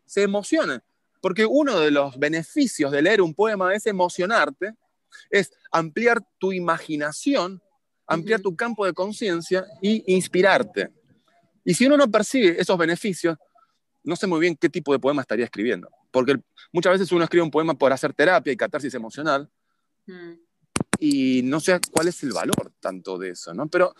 [0.05, 0.81] se emocione.
[1.25, 4.75] Porque uno de los beneficios de leer un poema es emocionarte,
[5.31, 7.63] es ampliar tu imaginación,
[8.05, 10.91] ampliar tu campo de conciencia y inspirarte.
[11.63, 13.39] Y si uno no percibe esos beneficios,
[14.03, 15.89] no sé muy bien qué tipo de poema estaría escribiendo.
[16.11, 16.35] Porque
[16.71, 19.49] muchas veces uno escribe un poema por hacer terapia y catarsis emocional.
[20.05, 20.33] Mm.
[20.99, 23.67] Y no sé cuál es el valor tanto de eso, ¿no?
[23.67, 23.95] Pero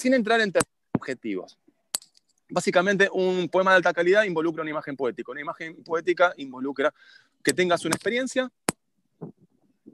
[0.00, 0.50] sin entrar en
[0.94, 1.58] objetivos.
[2.50, 5.32] Básicamente, un poema de alta calidad involucra una imagen poética.
[5.32, 6.92] Una imagen poética involucra
[7.42, 8.50] que tengas una experiencia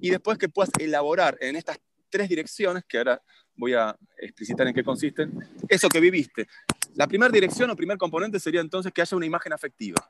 [0.00, 3.22] y después que puedas elaborar en estas tres direcciones, que ahora
[3.56, 5.32] voy a explicitar en qué consisten,
[5.68, 6.46] eso que viviste.
[6.94, 10.08] La primera dirección o primer componente sería entonces que haya una imagen afectiva.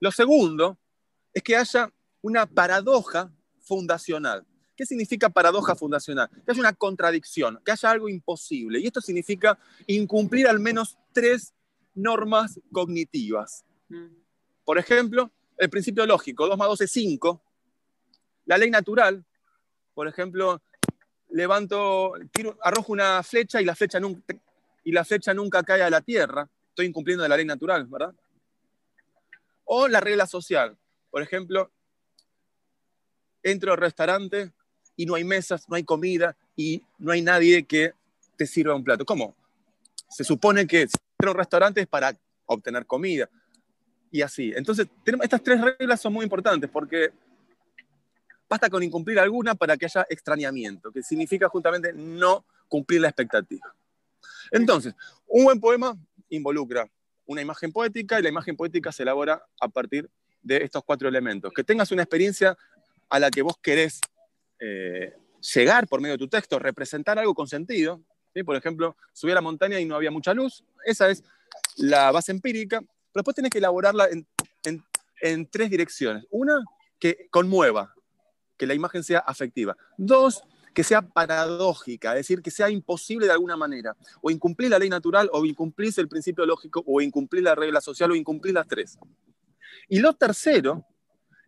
[0.00, 0.78] Lo segundo
[1.32, 3.30] es que haya una paradoja
[3.60, 4.44] fundacional.
[4.76, 6.28] ¿Qué significa paradoja fundacional?
[6.44, 8.78] Que haya una contradicción, que haya algo imposible.
[8.80, 11.54] Y esto significa incumplir al menos tres
[11.94, 13.64] normas cognitivas.
[14.66, 17.42] Por ejemplo, el principio lógico, 2 más 2 es 5.
[18.44, 19.24] La ley natural,
[19.94, 20.60] por ejemplo,
[21.30, 22.12] levanto,
[22.62, 24.34] arrojo una flecha y la flecha, nunca,
[24.84, 26.50] y la flecha nunca cae a la tierra.
[26.68, 28.14] Estoy incumpliendo la ley natural, ¿verdad?
[29.64, 30.76] O la regla social.
[31.10, 31.72] Por ejemplo,
[33.42, 34.52] entro al restaurante
[34.96, 37.94] y no hay mesas, no hay comida y no hay nadie que
[38.36, 39.06] te sirva un plato.
[39.06, 39.34] ¿Cómo?
[40.10, 40.86] Se supone que
[41.18, 42.14] entro a un restaurante es para
[42.46, 43.28] obtener comida
[44.10, 44.52] y así.
[44.54, 44.86] Entonces,
[45.22, 47.10] estas tres reglas son muy importantes porque
[48.48, 53.74] basta con incumplir alguna para que haya extrañamiento, que significa justamente no cumplir la expectativa.
[54.50, 54.94] Entonces,
[55.26, 55.96] un buen poema
[56.28, 56.88] involucra
[57.26, 60.08] una imagen poética y la imagen poética se elabora a partir
[60.42, 61.52] de estos cuatro elementos.
[61.52, 62.56] Que tengas una experiencia
[63.08, 64.00] a la que vos querés
[64.60, 65.12] eh,
[65.54, 68.00] llegar por medio de tu texto, representar algo con sentido.
[68.44, 70.64] Por ejemplo, subí a la montaña y no había mucha luz.
[70.84, 71.24] Esa es
[71.76, 72.80] la base empírica.
[72.80, 76.24] Pero después tenés que elaborarla en, tres direcciones.
[76.30, 76.62] Una,
[76.98, 77.94] que conmueva,
[78.56, 79.76] que la imagen sea afectiva.
[79.96, 80.42] Dos,
[80.74, 83.96] que sea paradójica, es decir, que sea imposible de alguna manera.
[84.20, 88.10] O incumplir la ley natural, o incumplir el principio lógico, o incumplir la regla social,
[88.10, 88.98] o incumplir las tres.
[89.88, 90.84] Y lo tercero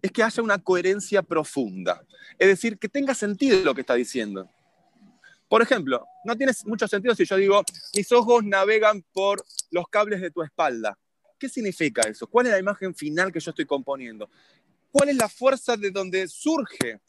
[0.01, 2.03] es que haya una coherencia profunda.
[2.38, 4.48] Es decir, que tenga sentido lo que está diciendo.
[5.49, 7.63] Por ejemplo, no tiene mucho sentido si yo digo,
[7.95, 10.99] mis ojos navegan por los cables de tu espalda.
[11.39, 12.27] ¿Qué significa eso?
[12.27, 14.29] ¿Cuál es la imagen final que yo estoy componiendo?
[14.91, 17.01] ¿Cuál es la fuerza de donde surge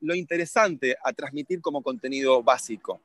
[0.00, 3.00] lo interesante a transmitir como contenido básico?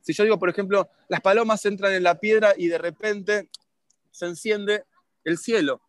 [0.00, 3.50] Si yo digo, por ejemplo, las palomas entran en la piedra y de repente
[4.10, 4.84] se enciende
[5.24, 5.82] el cielo.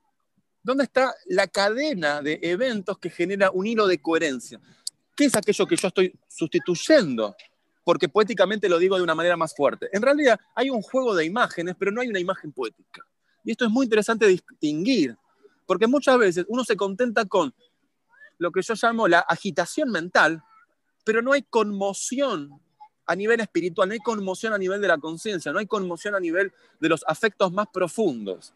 [0.62, 4.60] ¿Dónde está la cadena de eventos que genera un hilo de coherencia?
[5.20, 7.36] ¿Qué es aquello que yo estoy sustituyendo?
[7.84, 9.90] Porque poéticamente lo digo de una manera más fuerte.
[9.92, 13.02] En realidad hay un juego de imágenes, pero no hay una imagen poética.
[13.44, 15.18] Y esto es muy interesante distinguir,
[15.66, 17.54] porque muchas veces uno se contenta con
[18.38, 20.42] lo que yo llamo la agitación mental,
[21.04, 22.58] pero no hay conmoción
[23.06, 26.22] a nivel espiritual, no hay conmoción a nivel de la conciencia, no hay conmoción a
[26.22, 28.54] nivel de los afectos más profundos.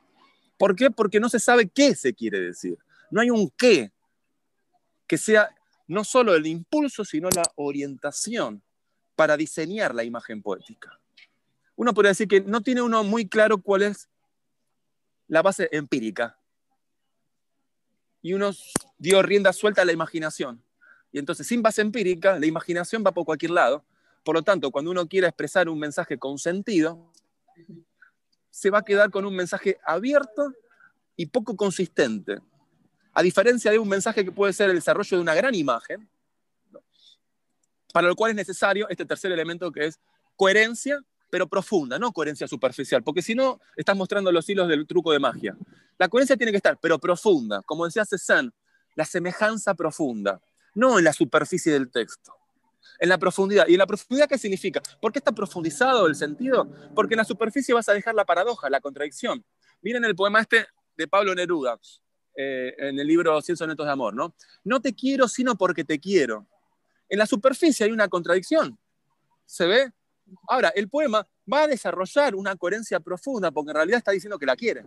[0.57, 0.89] ¿Por qué?
[0.89, 2.77] Porque no se sabe qué se quiere decir.
[3.11, 3.91] No hay un qué
[5.05, 5.53] que sea
[5.87, 8.63] no solo el impulso, sino la orientación
[9.15, 10.99] para diseñar la imagen poética.
[11.75, 14.09] Uno podría decir que no tiene uno muy claro cuál es
[15.27, 16.39] la base empírica.
[18.21, 18.51] Y uno
[18.97, 20.63] dio rienda suelta a la imaginación.
[21.11, 23.83] Y entonces, sin base empírica, la imaginación va por cualquier lado
[24.23, 27.11] por lo tanto, cuando uno quiera expresar un mensaje con sentido,
[28.49, 30.53] se va a quedar con un mensaje abierto
[31.15, 32.39] y poco consistente.
[33.13, 36.07] A diferencia de un mensaje que puede ser el desarrollo de una gran imagen,
[37.93, 39.99] para lo cual es necesario este tercer elemento que es
[40.35, 40.99] coherencia,
[41.29, 45.19] pero profunda, no coherencia superficial, porque si no, estás mostrando los hilos del truco de
[45.19, 45.55] magia.
[45.97, 48.51] La coherencia tiene que estar, pero profunda, como decía Cézanne,
[48.95, 50.41] la semejanza profunda,
[50.73, 52.35] no en la superficie del texto
[52.99, 53.67] en la profundidad.
[53.67, 54.81] ¿Y en la profundidad qué significa?
[55.01, 56.69] ¿Por qué está profundizado el sentido?
[56.95, 59.43] Porque en la superficie vas a dejar la paradoja, la contradicción.
[59.81, 61.77] Miren el poema este de Pablo Neruda,
[62.35, 64.35] eh, en el libro Cien sonetos de amor, ¿no?
[64.63, 66.47] No te quiero sino porque te quiero.
[67.09, 68.77] En la superficie hay una contradicción.
[69.45, 69.91] ¿Se ve?
[70.47, 74.45] Ahora, el poema va a desarrollar una coherencia profunda porque en realidad está diciendo que
[74.45, 74.83] la quiere.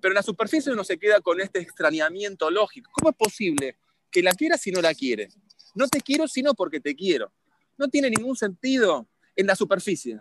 [0.00, 2.90] Pero en la superficie uno se queda con este extrañamiento lógico.
[2.92, 3.78] ¿Cómo es posible
[4.10, 5.28] que la quiera si no la quiere?
[5.74, 7.32] No te quiero sino porque te quiero.
[7.78, 10.20] No tiene ningún sentido en la superficie.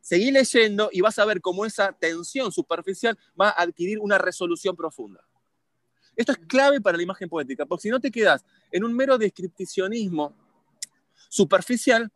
[0.00, 4.74] Seguí leyendo y vas a ver cómo esa tensión superficial va a adquirir una resolución
[4.76, 5.24] profunda.
[6.16, 9.18] Esto es clave para la imagen poética, porque si no te quedas en un mero
[9.18, 10.34] descripcionismo
[11.28, 12.10] superficial,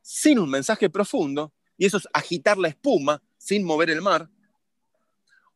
[0.00, 4.28] sin un mensaje profundo, y eso es agitar la espuma sin mover el mar,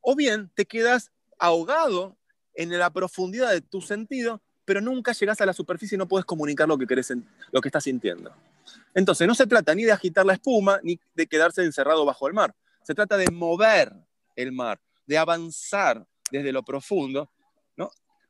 [0.00, 2.16] o bien te quedas ahogado
[2.54, 6.26] en la profundidad de tu sentido pero nunca llegas a la superficie y no puedes
[6.26, 7.10] comunicar lo que, querés,
[7.52, 8.30] lo que estás sintiendo.
[8.92, 12.34] Entonces, no se trata ni de agitar la espuma, ni de quedarse encerrado bajo el
[12.34, 12.54] mar.
[12.82, 13.90] Se trata de mover
[14.36, 17.30] el mar, de avanzar desde lo profundo.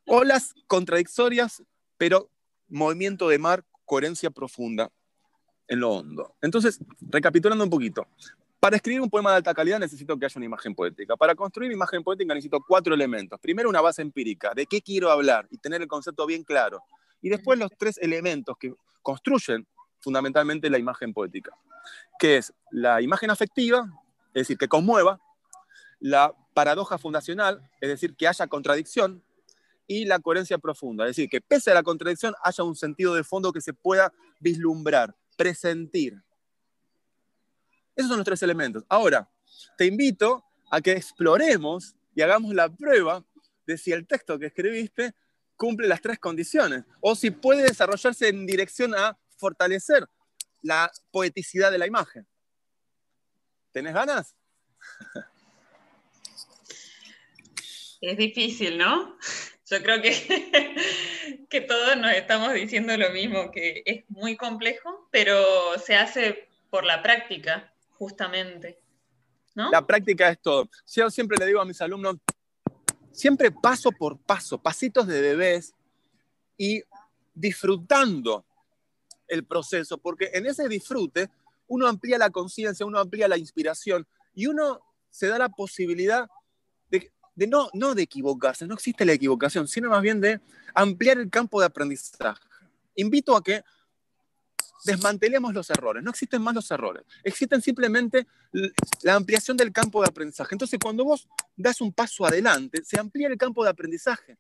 [0.08, 1.62] Olas contradictorias,
[1.98, 2.30] pero
[2.68, 4.90] movimiento de mar, coherencia profunda
[5.68, 6.34] en lo hondo.
[6.40, 8.06] Entonces, recapitulando un poquito,
[8.60, 11.16] para escribir un poema de alta calidad necesito que haya una imagen poética.
[11.16, 13.38] Para construir imagen poética necesito cuatro elementos.
[13.38, 16.82] Primero, una base empírica, de qué quiero hablar y tener el concepto bien claro.
[17.20, 19.66] Y después los tres elementos que construyen
[20.00, 21.52] fundamentalmente la imagen poética,
[22.18, 23.86] que es la imagen afectiva,
[24.28, 25.20] es decir, que conmueva,
[26.00, 29.22] la paradoja fundacional, es decir, que haya contradicción,
[29.88, 33.24] y la coherencia profunda, es decir, que pese a la contradicción haya un sentido de
[33.24, 36.22] fondo que se pueda vislumbrar, presentir.
[37.96, 38.84] Esos son los tres elementos.
[38.88, 39.28] Ahora,
[39.78, 43.24] te invito a que exploremos y hagamos la prueba
[43.66, 45.14] de si el texto que escribiste
[45.56, 50.06] cumple las tres condiciones o si puede desarrollarse en dirección a fortalecer
[50.62, 52.26] la poeticidad de la imagen.
[53.72, 54.36] ¿Tenés ganas?
[58.00, 59.16] Es difícil, ¿no?
[59.70, 65.42] Yo creo que, que todos nos estamos diciendo lo mismo, que es muy complejo, pero
[65.78, 68.78] se hace por la práctica justamente.
[69.54, 69.70] ¿no?
[69.70, 70.68] La práctica es todo.
[70.86, 72.16] Yo siempre le digo a mis alumnos,
[73.12, 75.74] siempre paso por paso, pasitos de bebés
[76.56, 76.82] y
[77.34, 78.44] disfrutando
[79.26, 81.28] el proceso, porque en ese disfrute
[81.66, 86.28] uno amplía la conciencia, uno amplía la inspiración y uno se da la posibilidad
[87.38, 90.40] de, no, no de equivocarse, no existe la equivocación, sino más bien de
[90.74, 92.42] ampliar el campo de aprendizaje.
[92.96, 93.62] Invito a que
[94.84, 96.02] desmantelemos los errores.
[96.02, 97.04] No existen más los errores.
[97.22, 98.26] Existen simplemente
[99.02, 100.52] la ampliación del campo de aprendizaje.
[100.54, 104.36] Entonces, cuando vos das un paso adelante, se amplía el campo de aprendizaje.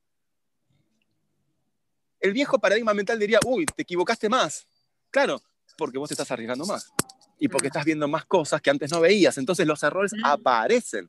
[2.18, 4.66] El viejo paradigma mental diría, uy, te equivocaste más.
[5.10, 5.40] Claro,
[5.76, 6.92] porque vos te estás arriesgando más.
[7.38, 9.38] Y porque estás viendo más cosas que antes no veías.
[9.38, 11.08] Entonces los errores aparecen.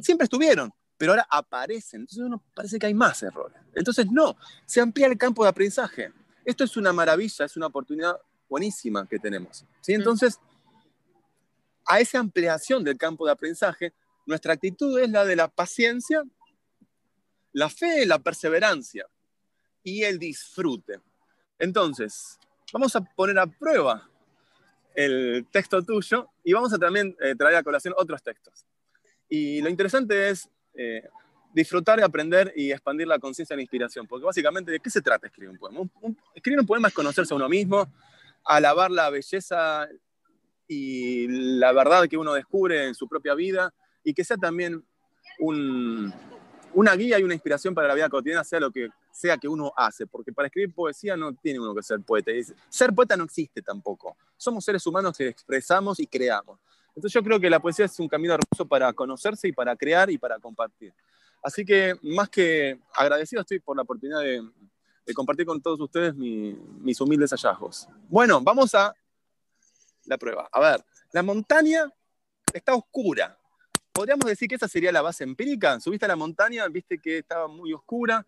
[0.00, 2.02] Siempre estuvieron, pero ahora aparecen.
[2.02, 3.58] Entonces uno parece que hay más errores.
[3.74, 6.12] Entonces no, se amplía el campo de aprendizaje.
[6.44, 8.16] Esto es una maravilla, es una oportunidad
[8.48, 9.64] buenísima que tenemos.
[9.80, 9.94] ¿sí?
[9.94, 10.38] Entonces,
[11.86, 13.92] a esa ampliación del campo de aprendizaje,
[14.26, 16.22] nuestra actitud es la de la paciencia,
[17.52, 19.06] la fe, la perseverancia
[19.82, 21.00] y el disfrute.
[21.58, 22.38] Entonces,
[22.72, 24.08] vamos a poner a prueba
[24.94, 28.64] el texto tuyo y vamos a también eh, traer a colación otros textos.
[29.28, 31.02] Y lo interesante es, eh,
[31.52, 34.06] disfrutar, aprender y expandir la conciencia la inspiración.
[34.06, 35.80] Porque básicamente, ¿de qué se trata escribir un poema?
[36.34, 37.88] escribir un poema es conocerse a uno mismo,
[38.44, 39.88] alabar la belleza
[40.68, 41.26] y
[41.58, 43.72] la verdad que uno descubre en su propia vida
[44.04, 44.84] y que sea también
[45.38, 49.72] una guía y una inspiración para la vida cotidiana, sea lo que sea que uno
[49.74, 52.30] hace, porque para escribir poesía no tiene uno que ser poeta.
[52.68, 54.16] Ser poeta no existe tampoco.
[54.36, 56.60] Somos seres humanos que expresamos y creamos.
[56.96, 60.10] Entonces yo creo que la poesía es un camino hermoso para conocerse y para crear
[60.10, 60.94] y para compartir.
[61.42, 64.42] Así que más que agradecido estoy por la oportunidad de,
[65.14, 67.86] compartir con todos ustedes mis humildes hallazgos.
[68.08, 68.92] Bueno, vamos a
[70.06, 70.48] la prueba.
[70.50, 71.84] A ver, la montaña
[72.52, 73.38] está oscura.
[73.92, 75.78] ¿Podríamos decir que esa sería la base empírica?
[75.78, 78.26] Subiste a la montaña, viste que estaba muy oscura.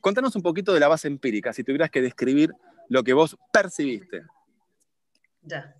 [0.00, 2.52] Contanos un poquito de la base empírica, si tuvieras que describir
[2.88, 4.22] lo que vos percibiste.
[5.42, 5.74] Ya.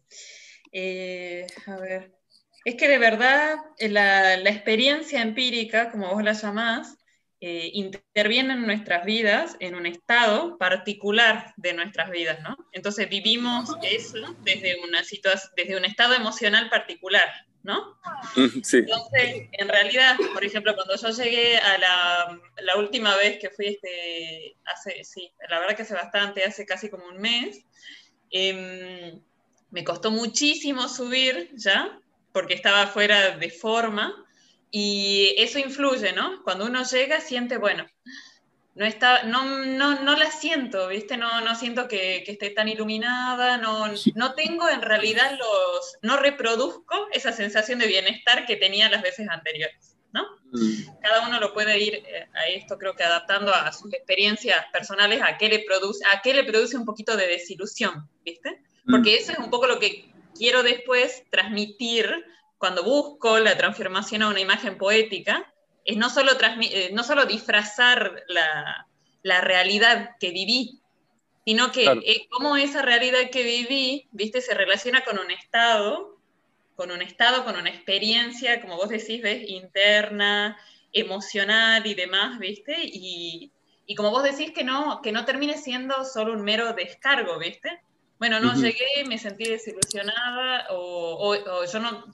[0.73, 2.18] Eh, a ver.
[2.69, 6.99] Es que de verdad eh, la, experiencia empírica, como vos la llamás,
[7.41, 12.59] eh, interviene en nuestras vidas en un estado particular de nuestras vidas, ¿no?
[12.73, 15.01] Entonces vivimos eso desde, una
[15.57, 17.27] desde un estado emocional particular,
[17.63, 17.99] ¿no?
[18.63, 18.77] Sí.
[18.81, 24.59] Entonces, en realidad, por ejemplo, cuando yo llegué a la, última vez que fui, este,
[24.67, 27.65] hace, sí, la verdad que hace bastante, hace casi como un mes,
[28.31, 29.23] em,
[29.71, 31.99] me costó muchísimo subir ya,
[32.39, 34.15] porque estaba fuera de forma,
[34.71, 36.41] y eso influye, ¿no?
[36.45, 37.85] Cuando uno llega, siente, bueno,
[38.77, 41.17] no, está, no, no, no la siento, ¿viste?
[41.17, 46.17] No, no siento que, que, esté tan iluminada, no, no tengo en realidad los, no
[46.17, 50.23] reproduzco esa sensación de bienestar que tenía las veces anteriores, ¿no?
[50.53, 51.01] Mm.
[51.03, 55.23] Cada uno lo puede ir eh, a esto, creo que adaptando a sus experiencias personales,
[55.25, 58.63] a qué le produce, a qué le produce un poquito de desilusión, ¿viste?
[58.85, 58.93] Mm.
[58.93, 60.09] Porque eso es un poco lo que
[60.39, 62.25] quiero después transmitir
[62.57, 65.53] cuando busco la transformación a una imagen poética,
[65.85, 68.87] es no solo, eh, no solo disfrazar la,
[69.23, 70.81] la, realidad que viví,
[71.45, 76.19] sino que cómo esa realidad que viví, viste, se relaciona con un estado,
[76.77, 80.59] con un estado, con una experiencia, como vos decís, ves, interna,
[80.93, 83.51] emocional y demás, viste, y,
[83.87, 87.81] y como vos decís que no, que no termine siendo solo un mero descargo, viste.
[88.19, 92.05] Bueno, no llegué, me sentí desilusionada, o, o, yo no,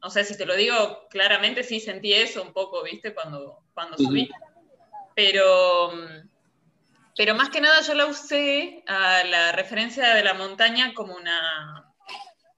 [0.00, 3.12] no sé si te lo digo claramente, sí sentí eso un poco, ¿viste?
[3.12, 4.28] Cuando, cuando subí.
[5.16, 5.92] Pero,
[7.16, 11.92] pero más que nada yo la usé a la referencia de la montaña como una,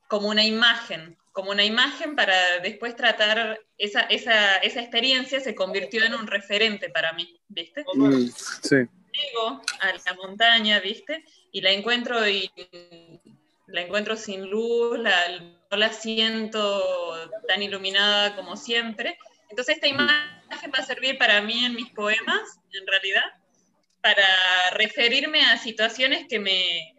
[0.08, 6.04] como una imagen, como una imagen para después tratar esa, esa, esa experiencia se convirtió
[6.04, 7.82] en un referente para mí, ¿viste?
[7.94, 8.76] Mm, sí.
[8.76, 11.24] Llego a la montaña, ¿viste?
[11.52, 12.50] Y la encuentro y
[13.66, 16.82] la encuentro sin luz, no la siento
[17.48, 19.18] tan iluminada como siempre.
[19.48, 23.24] Entonces esta imagen va a servir para mí en mis poemas, en realidad,
[24.02, 24.24] para
[24.74, 26.94] referirme a situaciones que me,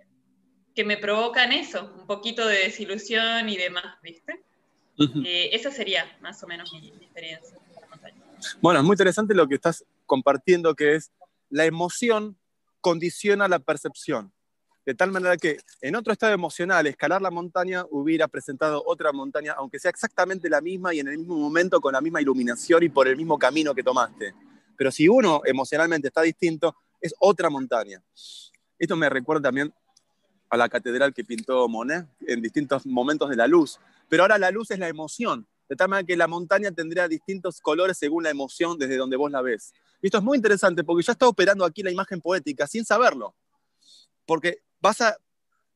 [0.75, 4.43] que me provocan eso, un poquito de desilusión y demás, ¿viste?
[5.25, 7.57] Eh, esa sería más o menos mi, mi experiencia.
[8.61, 11.11] Bueno, es muy interesante lo que estás compartiendo, que es
[11.49, 12.37] la emoción
[12.81, 14.33] condiciona la percepción
[14.85, 19.53] de tal manera que en otro estado emocional, escalar la montaña hubiera presentado otra montaña,
[19.57, 22.89] aunque sea exactamente la misma y en el mismo momento con la misma iluminación y
[22.89, 24.33] por el mismo camino que tomaste.
[24.75, 28.01] Pero si uno emocionalmente está distinto, es otra montaña.
[28.79, 29.71] Esto me recuerda también
[30.49, 33.79] a la catedral que pintó Monet en distintos momentos de la luz.
[34.09, 37.61] Pero ahora la luz es la emoción, de tal manera que la montaña tendría distintos
[37.61, 39.73] colores según la emoción desde donde vos la ves.
[40.01, 43.35] Y esto es muy interesante porque ya está operando aquí la imagen poética sin saberlo.
[44.25, 45.17] Porque vas a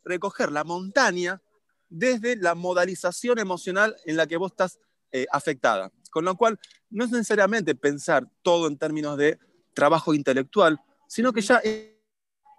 [0.03, 1.41] recoger la montaña
[1.89, 4.79] desde la modalización emocional en la que vos estás
[5.11, 5.91] eh, afectada.
[6.11, 9.39] Con lo cual, no es necesariamente pensar todo en términos de
[9.73, 12.01] trabajo intelectual, sino que ya eh,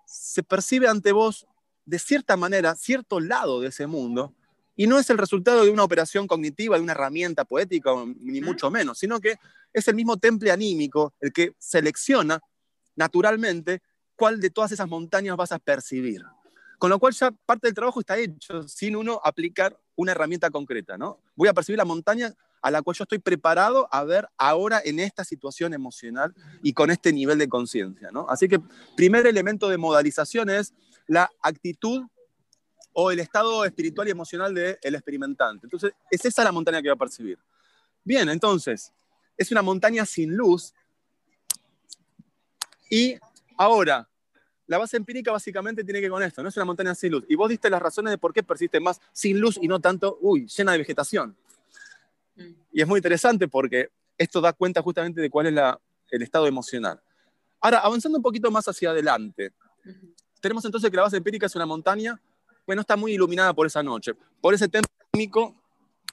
[0.07, 1.47] se percibe ante vos
[1.85, 4.35] de cierta manera cierto lado de ese mundo
[4.77, 7.91] y no es el resultado de una operación cognitiva, de una herramienta poética,
[8.21, 9.37] ni mucho menos, sino que
[9.73, 12.41] es el mismo temple anímico el que selecciona
[12.95, 13.83] naturalmente
[14.15, 16.23] cuál de todas esas montañas vas a percibir.
[16.79, 20.99] Con lo cual ya parte del trabajo está hecho sin uno aplicar una herramienta concreta,
[20.99, 21.21] ¿no?
[21.35, 24.99] Voy a percibir la montaña a la cual yo estoy preparado a ver ahora en
[24.99, 28.27] esta situación emocional y con este nivel de conciencia, ¿no?
[28.29, 28.61] Así que
[28.97, 30.75] primer elemento de modalización es
[31.07, 32.03] la actitud
[32.93, 35.67] o el estado espiritual y emocional del experimentante.
[35.67, 37.39] Entonces, es esa la montaña que va a percibir.
[38.03, 38.93] Bien, entonces,
[39.37, 40.73] es una montaña sin luz.
[42.91, 43.17] Y
[43.59, 44.09] ahora,
[44.67, 47.25] la base empírica básicamente tiene que ver con esto, no es una montaña sin luz.
[47.29, 50.19] Y vos diste las razones de por qué persiste más sin luz y no tanto,
[50.21, 51.37] uy, llena de vegetación.
[52.35, 52.53] Mm.
[52.73, 56.47] Y es muy interesante porque esto da cuenta justamente de cuál es la el estado
[56.47, 57.01] emocional.
[57.61, 59.53] Ahora, avanzando un poquito más hacia adelante,
[60.41, 62.21] tenemos entonces que la base empírica es una montaña,
[62.67, 64.87] bueno, está muy iluminada por esa noche, por ese tema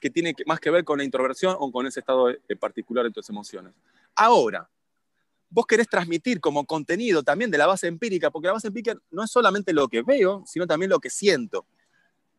[0.00, 2.28] que tiene más que ver con la introversión o con ese estado
[2.58, 3.72] particular de tus emociones.
[4.14, 4.68] Ahora,
[5.54, 9.22] vos querés transmitir como contenido también de la base empírica, porque la base empírica no
[9.22, 11.64] es solamente lo que veo, sino también lo que siento.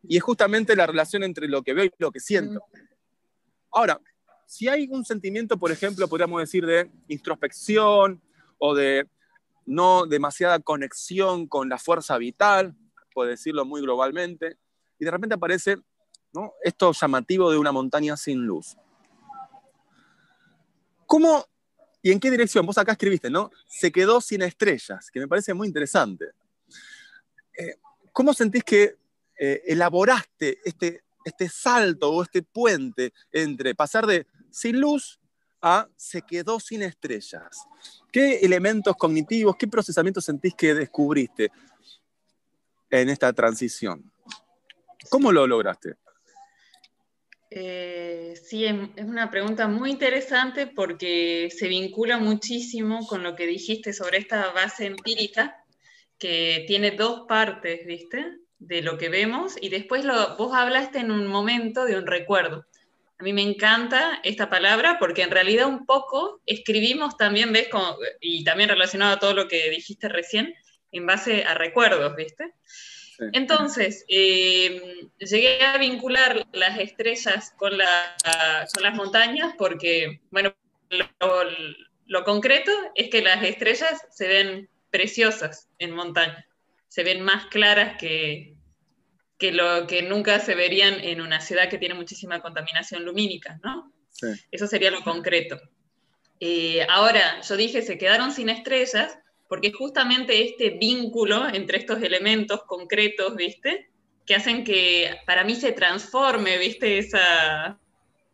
[0.02, 2.62] Y es justamente la relación entre lo que veo y lo que siento.
[3.72, 3.98] Ahora,
[4.44, 8.20] si hay un sentimiento, por ejemplo, podríamos decir de introspección
[8.58, 9.08] o de
[9.64, 12.76] no demasiada conexión con la fuerza vital,
[13.14, 14.58] por decirlo muy globalmente,
[14.98, 15.78] y de repente aparece
[16.34, 16.52] ¿no?
[16.62, 18.76] esto llamativo de una montaña sin luz.
[21.06, 21.46] ¿Cómo
[22.06, 22.64] ¿Y en qué dirección?
[22.64, 23.50] Vos acá escribiste, ¿no?
[23.66, 26.26] Se quedó sin estrellas, que me parece muy interesante.
[27.58, 27.80] Eh,
[28.12, 28.94] ¿Cómo sentís que
[29.36, 35.18] eh, elaboraste este, este salto o este puente entre pasar de sin luz
[35.60, 37.66] a se quedó sin estrellas?
[38.12, 41.50] ¿Qué elementos cognitivos, qué procesamientos sentís que descubriste
[42.88, 44.12] en esta transición?
[45.10, 45.96] ¿Cómo lo lograste?
[47.50, 48.74] Eh, sí, es,
[49.04, 54.86] una pregunta muy interesante porque se vincula muchísimo con lo que dijiste sobre esta base
[54.86, 55.64] empírica,
[56.18, 58.24] que tiene dos partes, ¿viste?
[58.58, 62.66] De lo que vemos, y después lo, vos hablaste en un momento de un recuerdo.
[63.18, 67.68] A mí me encanta esta palabra porque en realidad un poco escribimos también, ¿ves?
[68.20, 70.54] y también relacionado a todo lo que dijiste recién,
[70.92, 72.54] en base a recuerdos, ¿viste?
[73.32, 80.54] Entonces, eh, llegué a vincular las estrellas con, las montañas porque, bueno,
[82.06, 86.46] lo, concreto es que las estrellas se ven preciosas en montaña,
[86.88, 88.54] se ven más claras que,
[89.40, 93.92] lo que nunca se verían en una ciudad que tiene muchísima contaminación lumínica, ¿no?
[94.50, 95.60] Eso sería lo concreto.
[96.40, 102.62] Eh, ahora, yo dije, se quedaron sin estrellas porque justamente este vínculo entre estos elementos
[102.64, 103.88] concretos, ¿viste?
[104.24, 106.98] Que hacen que para mí se transforme, ¿viste?
[106.98, 107.78] Esa,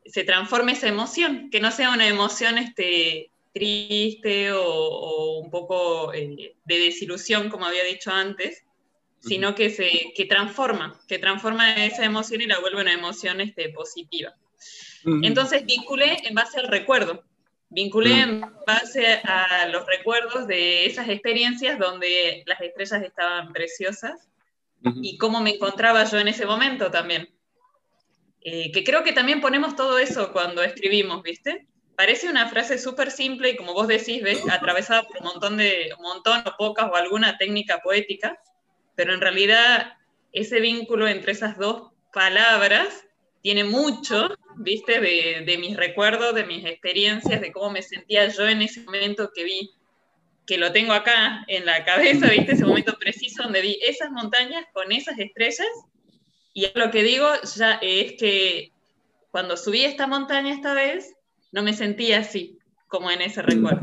[0.04, 6.54] se transforme esa emoción, que no sea una emoción este, triste o, un poco eh,
[6.64, 8.64] de desilusión, como había dicho antes,
[9.20, 13.68] sino que se que transforma, que transforma esa emoción y la vuelve una emoción este,
[13.68, 14.34] positiva.
[15.04, 17.24] Entonces vinculé en base al recuerdo,
[17.72, 24.28] Vinculé en base a los recuerdos de esas experiencias donde las estrellas estaban preciosas
[24.82, 27.34] y cómo me encontraba yo en ese momento también.
[28.42, 31.66] Eh, que creo que también ponemos todo eso cuando escribimos, ¿viste?
[31.96, 34.42] Parece una frase súper simple y como vos decís, ¿ves?
[34.50, 38.38] atravesada por un montón de, un montón o pocas o alguna técnica poética,
[38.96, 39.94] pero en realidad
[40.32, 43.06] ese vínculo entre esas dos palabras
[43.42, 44.28] tiene mucho,
[44.62, 49.30] viste, de, mis recuerdos, de mis experiencias, de cómo me sentía yo en ese momento
[49.34, 49.70] que vi,
[50.46, 54.64] que lo tengo acá en la cabeza, viste, ese momento preciso donde vi esas montañas
[54.72, 55.68] con esas estrellas.
[56.54, 58.72] Y lo que digo ya es que
[59.30, 61.14] cuando subí esta montaña esta vez,
[61.52, 62.58] no me sentía así,
[62.88, 63.82] como en ese recuerdo.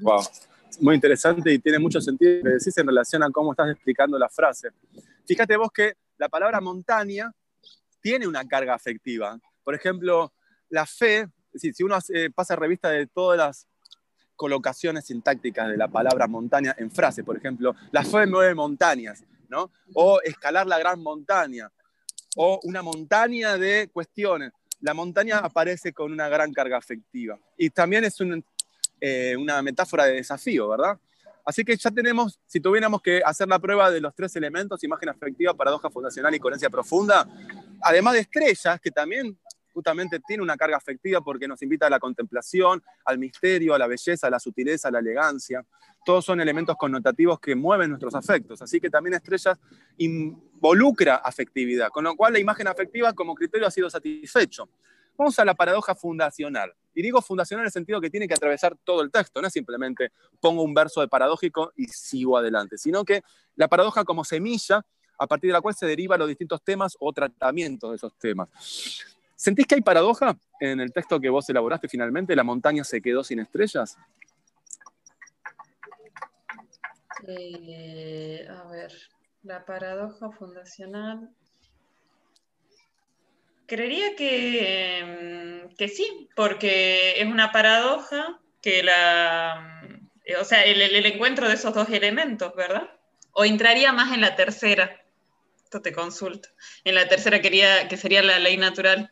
[0.00, 0.22] Wow,
[0.80, 4.18] muy interesante y tiene mucho sentido lo que decís en relación a cómo estás explicando
[4.18, 4.70] la frase.
[5.26, 7.32] Fíjate vos que la palabra montaña
[8.04, 9.40] tiene una carga afectiva.
[9.64, 10.30] Por ejemplo,
[10.68, 11.96] la fe, si uno
[12.34, 13.66] pasa revista de todas las
[14.36, 19.70] colocaciones sintácticas de la palabra montaña en frase, por ejemplo, la fe mueve montañas, ¿no?
[19.94, 21.72] O escalar la gran montaña,
[22.36, 24.52] o una montaña de cuestiones.
[24.82, 27.38] La montaña aparece con una gran carga afectiva.
[27.56, 28.18] Y también es
[29.00, 30.98] eh, una metáfora de desafío, ¿verdad?
[31.44, 35.10] Así que ya tenemos, si tuviéramos que hacer la prueba de los tres elementos, imagen
[35.10, 37.28] afectiva, paradoja fundacional y coherencia profunda,
[37.82, 39.38] además de estrellas, que también
[39.74, 43.86] justamente tiene una carga afectiva porque nos invita a la contemplación, al misterio, a la
[43.86, 45.66] belleza, a la sutileza, a la elegancia.
[46.04, 48.62] Todos son elementos connotativos que mueven nuestros afectos.
[48.62, 49.58] Así que también estrellas
[49.98, 54.68] involucra afectividad, con lo cual la imagen afectiva como criterio ha sido satisfecho.
[55.16, 56.72] Vamos a la paradoja fundacional.
[56.94, 59.52] Y digo fundacional en el sentido que tiene que atravesar todo el texto, no es
[59.52, 63.22] simplemente pongo un verso de paradójico y sigo adelante, sino que
[63.56, 64.84] la paradoja como semilla
[65.18, 68.48] a partir de la cual se derivan los distintos temas o tratamientos de esos temas.
[69.36, 72.36] ¿Sentís que hay paradoja en el texto que vos elaboraste finalmente?
[72.36, 73.96] ¿La montaña se quedó sin estrellas?
[77.26, 78.92] Eh, a ver,
[79.42, 81.30] la paradoja fundacional.
[83.66, 89.82] Creería que, que sí, porque es una paradoja que la.
[90.40, 92.90] O sea, el encuentro de esos dos elementos, ¿verdad?
[93.32, 95.04] O entraría más en la tercera
[95.80, 96.48] te consulto.
[96.84, 99.10] En la tercera quería que sería la ley natural.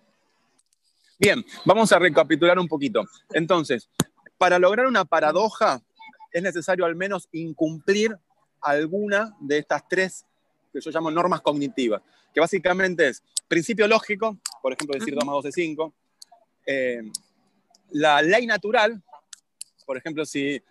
[1.18, 3.04] Bien, vamos a recapitular un poquito.
[3.32, 3.88] Entonces,
[4.38, 5.80] Para lograr una paradoja
[6.32, 8.16] es necesario al menos incumplir
[8.60, 10.26] alguna de estas tres
[10.72, 12.02] que yo llamo normas cognitivas,
[12.32, 15.94] que básicamente es principio lógico, por ejemplo, decir 2 más 2 es 5,
[16.66, 17.02] eh,
[17.90, 19.02] la ley natural,
[19.84, 20.62] por ejemplo, si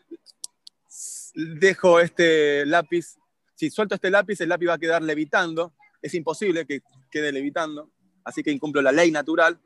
[1.36, 3.18] dejo este lápiz,
[3.56, 6.82] si suelto este lápiz, el lápiz va a quedar levitando, es imposible que
[7.12, 7.91] quede levitando,
[8.24, 9.60] así que incumplo la ley natural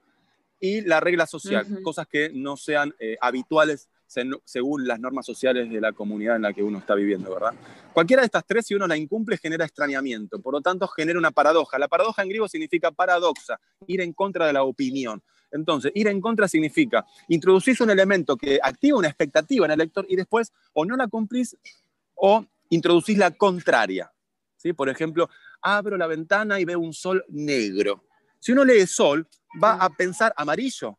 [0.60, 5.82] y la regla social, cosas que no sean eh, habituales según las normas sociales de
[5.82, 7.54] la comunidad en la que uno está viviendo, ¿verdad?
[7.94, 11.32] Cualquiera de estas tres, si uno la incumple, genera extrañamiento, por lo tanto genera una
[11.32, 11.80] paradoja.
[11.80, 15.22] La paradoja en griego significa paradoxa, ir en contra de la opinión.
[15.52, 20.06] Entonces, ir en contra significa introducís un elemento que activa una expectativa en el lector
[20.10, 21.56] y después o no la cumplís
[22.16, 24.12] o introducís la contraria.
[24.58, 24.74] ¿sí?
[24.74, 25.30] Por ejemplo,
[25.62, 28.04] abro la ventana y veo un sol negro.
[28.40, 29.28] Si uno lee sol,
[29.64, 30.98] va a pensar amarillo,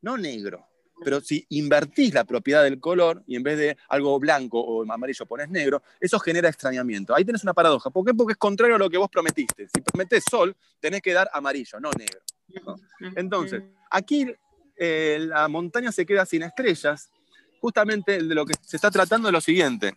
[0.00, 0.66] no negro.
[1.04, 5.26] Pero si invertís la propiedad del color y en vez de algo blanco o amarillo
[5.26, 7.14] pones negro, eso genera extrañamiento.
[7.14, 7.90] Ahí tenés una paradoja.
[7.90, 8.14] ¿Por qué?
[8.14, 9.68] Porque es contrario a lo que vos prometiste.
[9.72, 12.20] Si prometés sol, tenés que dar amarillo, no negro.
[13.16, 14.26] Entonces, aquí
[14.76, 17.10] eh, la montaña se queda sin estrellas.
[17.60, 19.94] Justamente de lo que se está tratando es lo siguiente.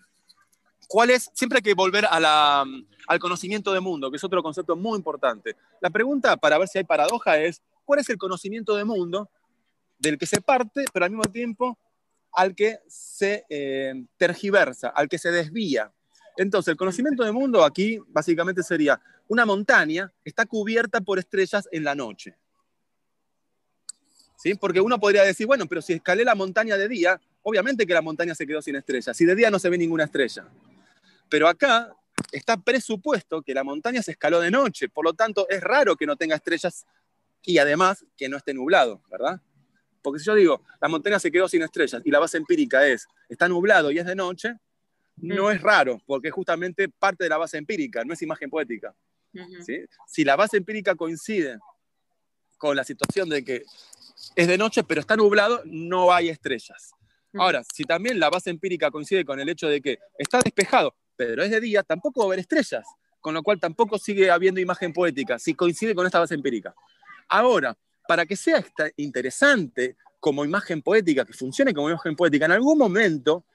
[0.87, 1.29] ¿Cuál es?
[1.33, 5.55] Siempre hay que volver al conocimiento de mundo, que es otro concepto muy importante.
[5.79, 9.29] La pregunta para ver si hay paradoja es, ¿cuál es el conocimiento de mundo
[10.01, 11.77] del que se parte, pero al mismo tiempo
[12.33, 15.91] al que se eh, tergiversa, al que se desvía?
[16.37, 21.83] Entonces, el conocimiento de mundo aquí básicamente sería una montaña está cubierta por estrellas en
[21.83, 22.35] la noche.
[24.37, 24.55] ¿Sí?
[24.55, 28.01] Porque uno podría decir, bueno, pero si escalé la montaña de día, obviamente que la
[28.01, 29.15] montaña se quedó sin estrellas.
[29.15, 30.47] Si de día no se ve ninguna estrella.
[31.29, 31.95] Pero acá
[32.31, 36.05] está presupuesto que la montaña se escaló de noche, por lo tanto es raro que
[36.05, 36.85] no tenga estrellas
[37.43, 39.41] y además que no esté nublado, ¿verdad?
[40.01, 43.07] Porque si yo digo, la montaña se quedó sin estrellas y la base empírica es,
[43.29, 44.55] está nublado y es de noche,
[45.17, 45.51] no mm.
[45.51, 48.93] es raro, porque es justamente parte de la base empírica, no es imagen poética.
[50.07, 51.57] Si la base empírica coincide
[52.57, 53.63] con la situación de que
[54.35, 56.91] es de noche, pero está nublado, no hay estrellas.
[57.33, 61.43] Ahora, si también la base empírica coincide con el hecho de que está despejado, pero
[61.43, 62.85] es de día, tampoco va a haber estrellas,
[63.21, 66.75] con lo cual tampoco sigue habiendo imagen poética, si coincide con esta base empírica.
[67.29, 67.77] Ahora,
[68.11, 68.61] para que sea
[68.97, 73.45] interesante como imagen poética, que funcione como imagen poética, en algún momento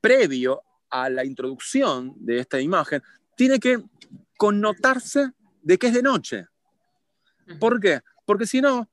[0.00, 3.02] previo a la introducción de esta imagen,
[3.34, 3.82] tiene que
[4.38, 6.46] connotarse de que es de noche.
[7.58, 8.00] ¿Por qué?
[8.24, 8.88] Porque si no,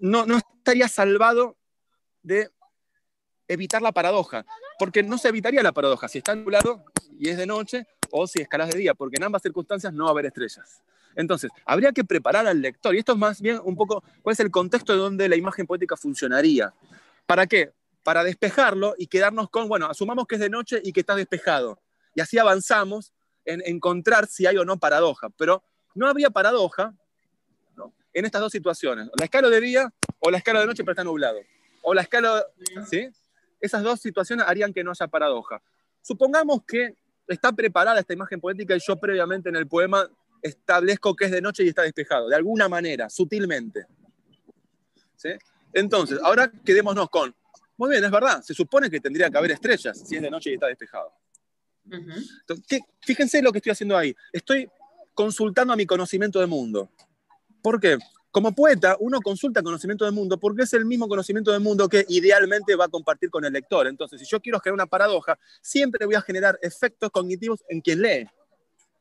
[0.00, 1.56] no, estaría salvado
[2.22, 2.50] de
[3.48, 4.44] evitar la paradoja,
[4.78, 6.84] porque no se evitaría la paradoja si está nublado
[7.18, 10.10] y es de noche o si escalas de día, porque en ambas circunstancias no va
[10.10, 10.82] a haber estrellas.
[11.16, 14.40] Entonces, habría que preparar al lector, y esto es más bien un poco, ¿cuál es
[14.40, 16.72] el contexto de donde la imagen poética funcionaría?
[17.26, 17.72] ¿Para qué?
[18.02, 21.80] Para despejarlo y quedarnos con, bueno, asumamos que es de noche y que está despejado,
[22.14, 23.12] y así avanzamos
[23.44, 25.28] en encontrar si hay o no paradoja.
[25.30, 25.62] Pero
[25.94, 26.94] no había paradoja
[28.12, 29.08] en estas dos situaciones.
[29.18, 31.40] La escala de día o la escala de noche pero está nublado.
[31.82, 32.44] O la escala,
[32.88, 33.08] ¿sí?
[33.60, 35.62] Esas dos situaciones harían que no haya paradoja.
[36.02, 36.94] Supongamos que
[37.26, 40.08] está preparada esta imagen poética y yo previamente en el poema
[40.42, 43.86] establezco que es de noche y está despejado, de alguna manera, sutilmente.
[45.16, 45.30] ¿Sí?
[45.72, 47.34] Entonces, ahora quedémonos con,
[47.76, 50.50] muy bien, es verdad, se supone que tendría que haber estrellas si es de noche
[50.50, 51.12] y está despejado
[53.00, 54.14] fíjense lo que estoy haciendo ahí.
[54.32, 54.68] Estoy
[55.14, 56.90] consultando a mi conocimiento del mundo.
[57.62, 57.98] ¿Por qué?
[58.30, 62.04] Como poeta, uno consulta conocimiento del mundo porque es el mismo conocimiento del mundo que
[62.08, 63.86] idealmente va a compartir con el lector.
[63.86, 68.00] Entonces, si yo quiero generar una paradoja, siempre voy a generar efectos cognitivos en quien
[68.00, 68.26] lee.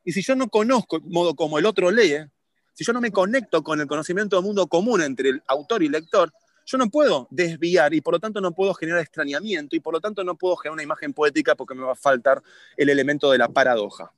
[0.03, 2.25] Y si yo no conozco el modo como el otro lee,
[2.73, 5.87] si yo no me conecto con el conocimiento del mundo común entre el autor y
[5.87, 6.31] el lector,
[6.65, 9.99] yo no puedo desviar y por lo tanto no puedo generar extrañamiento y por lo
[9.99, 12.41] tanto no puedo generar una imagen poética porque me va a faltar
[12.77, 14.11] el elemento de la paradoja.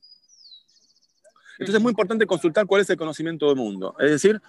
[1.54, 3.96] Entonces es muy importante consultar cuál es el conocimiento del mundo.
[4.00, 4.42] Es decir,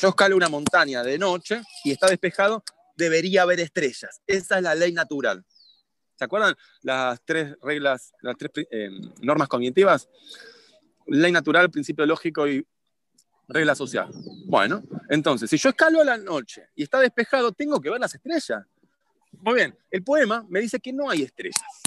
[0.00, 2.64] yo escalo una montaña de noche y está despejado,
[2.96, 4.20] debería haber estrellas.
[4.26, 5.44] Esa es la ley natural.
[6.16, 8.90] ¿Se acuerdan las tres reglas, las tres eh,
[9.20, 10.08] normas cognitivas?
[11.06, 12.66] Ley natural, principio lógico y
[13.48, 14.10] regla social.
[14.46, 18.14] Bueno, entonces, si yo escalo a la noche y está despejado, tengo que ver las
[18.14, 18.64] estrellas.
[19.32, 21.82] Muy bien, el poema me dice que no hay estrellas.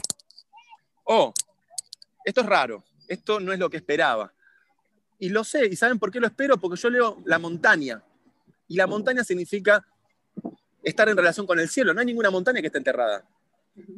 [1.04, 1.34] Oh,
[2.24, 4.34] esto es raro, esto no es lo que esperaba.
[5.20, 6.58] Y lo sé, ¿y saben por qué lo espero?
[6.58, 8.04] Porque yo leo la montaña.
[8.68, 9.86] Y la montaña significa
[10.84, 11.94] estar en relación con el cielo.
[11.94, 13.26] No hay ninguna montaña que esté enterrada.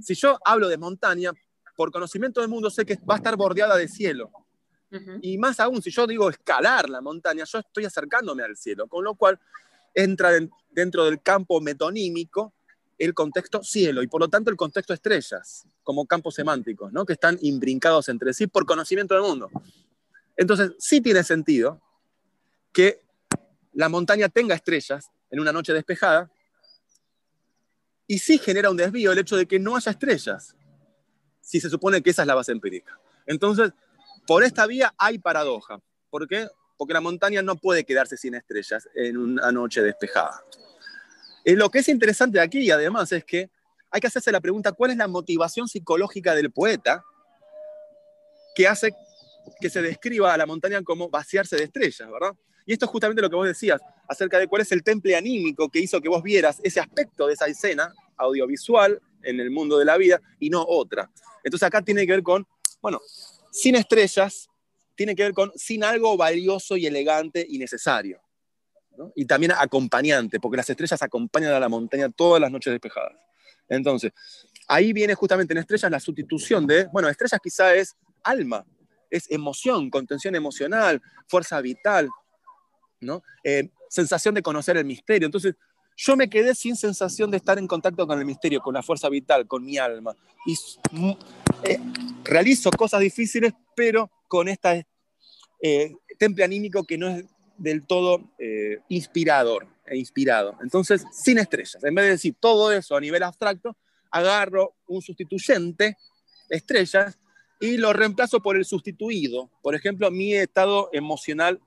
[0.02, 1.32] Si yo hablo de montaña,
[1.76, 4.32] por conocimiento del mundo sé que va a estar bordeada de cielo.
[5.22, 9.04] Y más aún, si yo digo escalar la montaña, yo estoy acercándome al cielo, con
[9.04, 9.40] lo cual
[9.94, 10.32] entra
[10.72, 12.54] dentro del campo metonímico
[12.98, 17.06] el contexto cielo y por lo tanto el contexto estrellas, como campos semánticos, ¿no?
[17.06, 19.50] que están imbrincados entre sí por conocimiento del mundo.
[20.36, 21.82] Entonces, sí tiene sentido
[22.72, 23.02] que
[23.74, 26.32] la montaña tenga estrellas en una noche despejada
[28.08, 30.56] y sí genera un desvío el hecho de que no haya estrellas,
[31.42, 33.00] si se supone que esa es la base empírica.
[33.26, 33.74] Entonces,
[34.28, 35.80] por esta vía hay paradoja.
[36.10, 36.48] ¿Por qué?
[36.78, 40.44] Porque la montaña no puede quedarse sin estrellas en una noche despejada.
[41.44, 43.50] Y lo que es interesante aquí, además, es que
[43.90, 47.04] hay que hacerse la pregunta, ¿cuál es la motivación psicológica del poeta
[48.54, 48.94] que hace
[49.62, 52.34] que se describa a la montaña como vaciarse de estrellas, ¿verdad?
[52.66, 55.70] Y esto es justamente lo que vos decías, acerca de cuál es el temple anímico
[55.70, 59.86] que hizo que vos vieras ese aspecto de esa escena audiovisual en el mundo de
[59.86, 61.10] la vida y no otra.
[61.46, 62.46] Entonces acá tiene que ver con,
[62.82, 63.00] bueno,
[63.58, 64.48] sin estrellas,
[64.94, 68.22] tiene que ver con sin algo valioso y elegante y necesario.
[69.16, 73.18] Y también acompañante, porque las estrellas acompañan a la montaña todas las noches despejadas.
[73.68, 74.12] Entonces,
[74.68, 78.64] ahí viene justamente en estrellas la sustitución de, bueno, estrellas quizá es alma,
[79.10, 82.10] es emoción, contención emocional, fuerza vital,
[83.02, 83.24] ¿no?
[83.44, 85.26] Eh, sensación de conocer el misterio.
[85.26, 85.56] Entonces,
[85.98, 89.10] yo me quedé sin sensación de estar en contacto con el misterio, con la fuerza
[89.10, 90.16] vital, con mi alma.
[90.46, 90.56] Y
[91.64, 91.80] eh,
[92.24, 94.88] realizo cosas difíciles, pero con este
[96.20, 97.26] temple anímico que no es
[97.58, 100.58] del todo eh, inspirador e inspirado.
[100.62, 101.84] Entonces, sin estrellas.
[101.84, 103.76] En vez de decir todo eso a nivel abstracto,
[104.12, 105.98] agarro un sustituyente,
[106.50, 107.18] estrellas,
[107.60, 109.50] y lo reemplazo por el sustituido.
[109.62, 111.60] Por ejemplo, mi estado emocional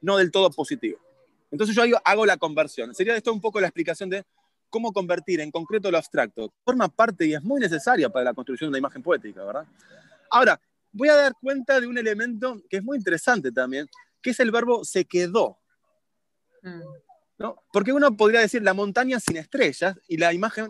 [0.00, 0.98] no del todo positivo.
[1.50, 2.94] Entonces yo hago la conversión.
[2.94, 4.24] Sería esto un poco la explicación de
[4.68, 6.52] cómo convertir en concreto lo abstracto.
[6.64, 9.66] Forma parte y es muy necesaria para la construcción de una imagen poética, ¿verdad?
[10.30, 10.60] Ahora,
[10.92, 13.88] voy a dar cuenta de un elemento que es muy interesante también,
[14.20, 15.58] que es el verbo se quedó.
[16.62, 16.82] Mm.
[17.38, 17.62] ¿no?
[17.72, 20.68] Porque uno podría decir la montaña sin estrellas y la imagen,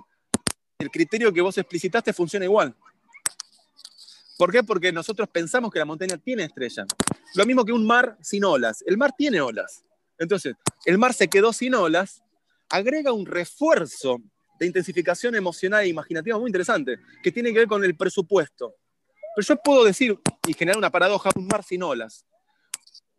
[0.78, 2.74] el criterio que vos explicitaste funciona igual.
[4.36, 4.62] ¿Por qué?
[4.62, 6.86] Porque nosotros pensamos que la montaña tiene estrellas.
[7.34, 8.84] Lo mismo que un mar sin olas.
[8.86, 9.84] El mar tiene olas.
[10.18, 10.54] Entonces,
[10.84, 12.22] el mar se quedó sin olas,
[12.68, 14.18] agrega un refuerzo
[14.58, 18.74] de intensificación emocional e imaginativa muy interesante, que tiene que ver con el presupuesto.
[19.36, 22.24] Pero yo puedo decir, y generar una paradoja, un mar sin olas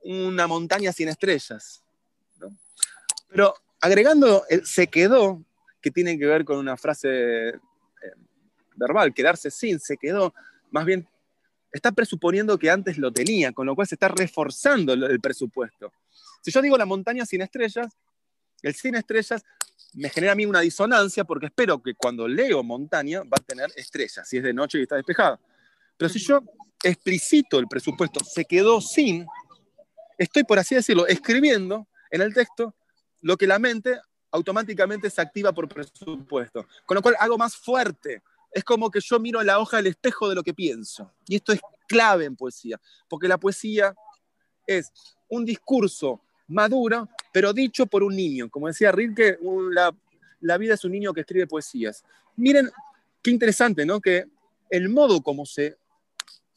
[0.04, 1.84] una montaña sin estrellas.
[3.30, 5.44] Pero agregando el se quedó,
[5.82, 7.60] que tiene que ver con una frase eh,
[8.76, 10.34] verbal, quedarse sin, se quedó,
[10.72, 11.08] más bien
[11.72, 15.94] está presuponiendo que antes lo tenía, con lo cual se está reforzando el presupuesto.
[16.42, 17.88] Si yo digo la montaña sin estrellas,
[18.62, 19.44] el sin estrellas
[19.94, 23.72] me genera a mí una disonancia porque espero que cuando leo montaña va a tener
[23.76, 25.40] estrellas, si es de noche y está despejada.
[25.98, 26.42] Pero si yo
[26.84, 29.26] explicito el presupuesto, se quedó sin,
[30.18, 32.76] estoy, por así decirlo, escribiendo en el texto
[33.22, 34.00] lo que la mente
[34.32, 36.68] automáticamente se activa por presupuesto.
[36.86, 38.22] Con lo cual hago más fuerte.
[38.52, 41.14] Es como que yo miro la hoja del espejo de lo que pienso.
[41.28, 43.94] Y esto es clave en poesía, porque la poesía
[44.66, 44.92] es
[45.28, 48.50] un discurso maduro, pero dicho por un niño.
[48.50, 49.38] Como decía Rilke,
[49.72, 49.96] la,
[50.42, 52.04] la vida es un niño que escribe poesías.
[52.36, 52.70] Miren
[53.22, 54.00] qué interesante, ¿no?
[54.00, 54.26] Que
[54.70, 55.78] el modo como se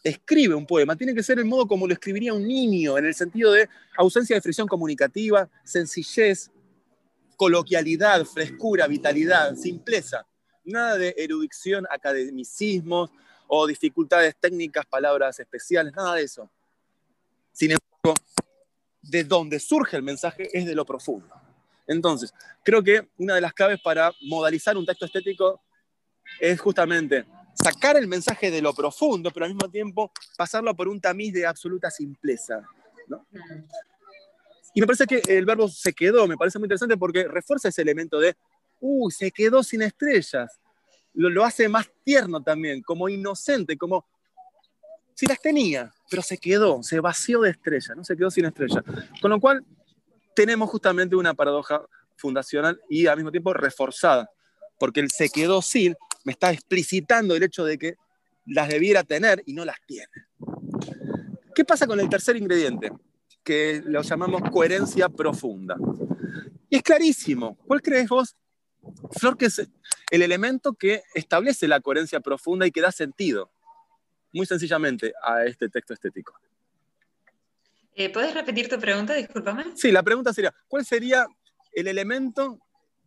[0.03, 3.14] escribe un poema, tiene que ser el modo como lo escribiría un niño, en el
[3.14, 6.51] sentido de ausencia de fricción comunicativa, sencillez,
[7.36, 10.26] coloquialidad, frescura, vitalidad, simpleza.
[10.64, 13.11] Nada de erudición, academicismos
[13.47, 16.51] o dificultades técnicas, palabras especiales, nada de eso.
[17.53, 18.14] Sin embargo,
[19.03, 21.28] de donde surge el mensaje es de lo profundo.
[21.86, 22.32] Entonces,
[22.62, 25.61] creo que una de las claves para modalizar un texto estético
[26.40, 31.00] es justamente sacar el mensaje de lo profundo, pero al mismo tiempo pasarlo por un
[31.00, 32.62] tamiz de absoluta simpleza.
[34.74, 37.82] Y me parece que el verbo se quedó, me parece muy interesante porque refuerza ese
[37.82, 38.36] elemento de,
[38.80, 40.59] uy, se quedó sin estrellas.
[41.14, 44.07] Lo, lo hace más tierno también, como inocente, como
[45.14, 48.84] si las tenía, pero se quedó, se vació de estrellas, no se quedó sin estrellas.
[49.22, 49.64] Con lo cual
[50.36, 51.86] tenemos justamente una paradoja
[52.16, 54.28] fundacional y al mismo tiempo reforzada,
[54.78, 55.94] porque el se quedó sin
[56.24, 57.94] me está explicitando el hecho de que
[58.44, 60.12] las debiera tener y no las tiene.
[61.54, 62.92] ¿Qué pasa con el tercer ingrediente?
[63.42, 65.76] Que lo llamamos coherencia profunda.
[66.68, 67.56] Y es clarísimo.
[67.66, 68.36] ¿Cuál crees vos,
[69.12, 69.66] Flor, que es
[70.10, 73.50] el elemento que establece la coherencia profunda y que da sentido,
[74.32, 76.34] muy sencillamente, a este texto estético?
[77.94, 79.14] Eh, ¿Puedes repetir tu pregunta?
[79.14, 79.64] Discúlpame.
[79.74, 81.26] Sí, la pregunta sería, ¿cuál sería
[81.72, 82.58] el elemento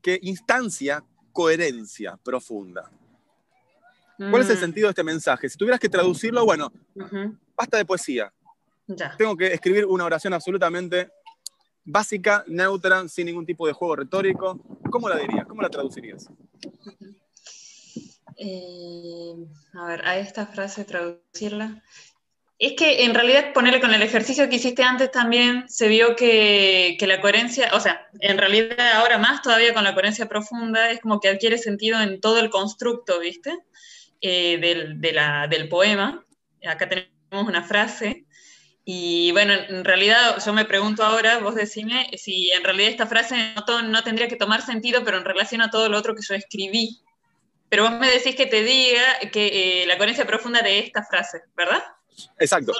[0.01, 2.91] que instancia coherencia profunda?
[4.17, 4.59] ¿Cuál es el mm.
[4.59, 5.49] sentido de este mensaje?
[5.49, 6.71] Si tuvieras que traducirlo, bueno,
[7.55, 8.31] basta de poesía.
[9.17, 11.09] Tengo que escribir una oración absolutamente
[11.83, 14.59] básica, neutra, sin ningún tipo de juego retórico.
[14.89, 15.45] ¿Cómo la dirías?
[15.45, 16.29] ¿Cómo la traducirías?
[18.37, 19.33] Eh,
[19.73, 21.81] a ver, a esta frase traducirla.
[22.57, 26.97] Es que en realidad ponerle con el ejercicio que hiciste antes también se vio que,
[27.01, 31.19] la coherencia, o sea, en realidad ahora más todavía con la coherencia profunda, es como
[31.19, 33.57] que adquiere sentido en todo el constructo, ¿viste?
[34.21, 36.25] Eh, del, del poema.
[36.65, 38.25] Acá tenemos una frase.
[38.85, 43.53] Y bueno, en realidad yo me pregunto ahora, vos decime, si en realidad esta frase
[43.67, 46.35] no, no tendría que tomar sentido, pero en relación a todo lo otro que yo
[46.35, 47.01] escribí.
[47.69, 51.41] Pero vos me decís que te diga que eh, la coherencia profunda de esta frase,
[51.55, 51.83] ¿verdad?
[52.39, 52.73] Exacto.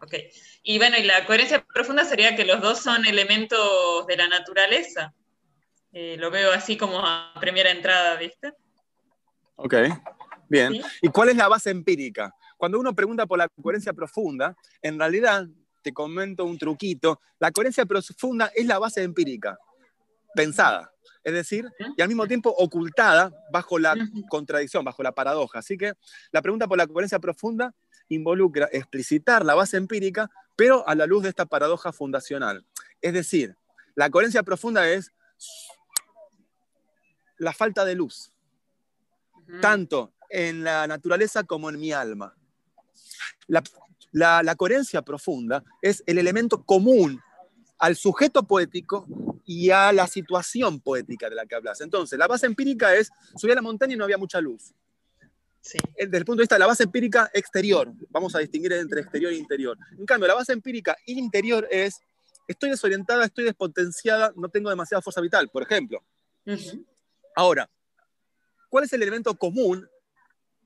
[0.00, 0.14] Ok.
[0.62, 5.14] Y bueno, y la coherencia profunda sería que los dos son elementos de la naturaleza.
[5.92, 8.52] Eh, lo veo así como a primera entrada, ¿viste?
[9.56, 9.74] Ok,
[10.48, 10.80] bien.
[11.00, 12.32] ¿Y cuál es la base empírica?
[12.56, 15.46] Cuando uno pregunta por la coherencia profunda, en realidad,
[15.82, 19.58] te comento un truquito, la coherencia profunda es la base empírica,
[20.42, 20.92] pensada
[21.28, 23.94] es decir, y al mismo tiempo ocultada bajo la
[24.30, 25.58] contradicción, bajo la paradoja.
[25.58, 25.92] Así que
[26.30, 27.74] la pregunta por la coherencia profunda
[28.08, 32.64] involucra explicitar la base empírica, pero a la luz de esta paradoja fundacional.
[33.02, 33.54] Es decir,
[33.94, 35.12] la coherencia profunda es
[37.36, 38.32] la falta de luz,
[39.60, 42.34] tanto en la naturaleza como en mi alma.
[44.12, 47.20] la coherencia profunda es el elemento común
[47.78, 49.06] al sujeto poético
[49.48, 51.80] y a la situación poética de la que hablas.
[51.80, 54.74] Entonces, la base empírica es, subí a la montaña y no había mucha luz.
[55.62, 55.78] Sí.
[55.96, 59.00] Eh, desde el punto de vista de la base empírica exterior, vamos a distinguir entre
[59.00, 59.78] exterior e interior.
[59.98, 61.98] En cambio, la base empírica interior es,
[62.46, 66.04] estoy desorientada, estoy despotenciada, no tengo demasiada fuerza vital, por ejemplo.
[67.34, 67.70] Ahora,
[68.68, 69.88] ¿cuál es el elemento común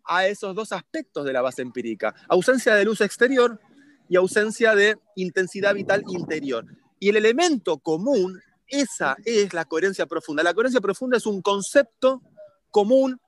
[0.04, 2.16] a esos dos aspectos de la base empírica?
[2.28, 3.60] Ausencia de luz exterior
[4.08, 6.66] y ausencia de intensidad vital interior.
[6.98, 8.42] Y el elemento común
[8.72, 10.42] esa es la coherencia profunda.
[10.42, 12.22] La coherencia profunda es un concepto
[12.70, 13.20] común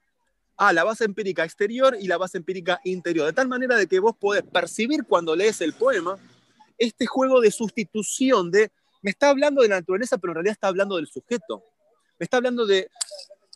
[0.56, 3.98] a la base empírica exterior y la base empírica interior, de tal manera de que
[3.98, 6.18] vos podés percibir cuando lees el poema
[6.78, 8.72] este juego de sustitución de,
[9.02, 11.62] me está hablando de la naturaleza, pero en realidad está hablando del sujeto.
[12.18, 12.88] Me está hablando de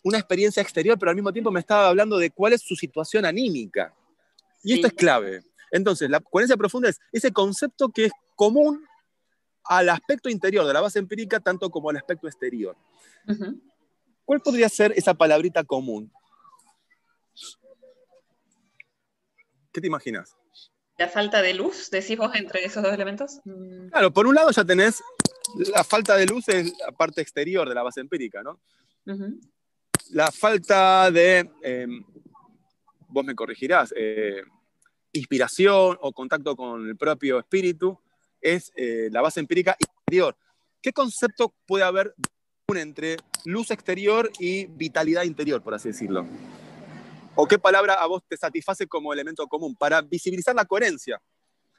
[0.03, 3.25] una experiencia exterior, pero al mismo tiempo me está hablando de cuál es su situación
[3.25, 3.93] anímica.
[4.63, 5.41] Y esto es clave.
[5.71, 8.85] Entonces, la coherencia profunda es ese concepto que es común
[9.63, 12.75] al aspecto interior de la base empírica tanto como al aspecto exterior.
[14.25, 16.11] ¿Cuál podría ser esa palabrita común?
[19.71, 20.35] ¿Qué te imaginas?
[20.97, 23.39] La falta de luz, decís vos, entre esos dos elementos.
[23.45, 23.89] Mm.
[23.89, 25.01] Claro, por un lado ya tenés
[25.55, 28.59] la falta de luz es la parte exterior de la base empírica, ¿no?
[30.11, 32.03] La falta de, em,
[33.07, 34.41] vos me corregirás, eh,
[35.13, 37.99] inspiración o contacto con el propio espíritu,
[38.41, 40.37] es eh, la base empírica interior.
[40.81, 42.13] ¿Qué concepto puede haber
[42.77, 46.25] entre luz exterior y vitalidad interior, por así decirlo?
[47.35, 51.21] ¿O qué palabra a vos te satisface como elemento común para visibilizar la coherencia?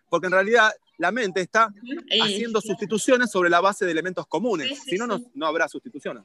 [0.08, 1.72] Porque en realidad la mente está
[2.20, 6.24] haciendo sustituciones sobre la base de elementos comunes, si no, no habrá sustituciones.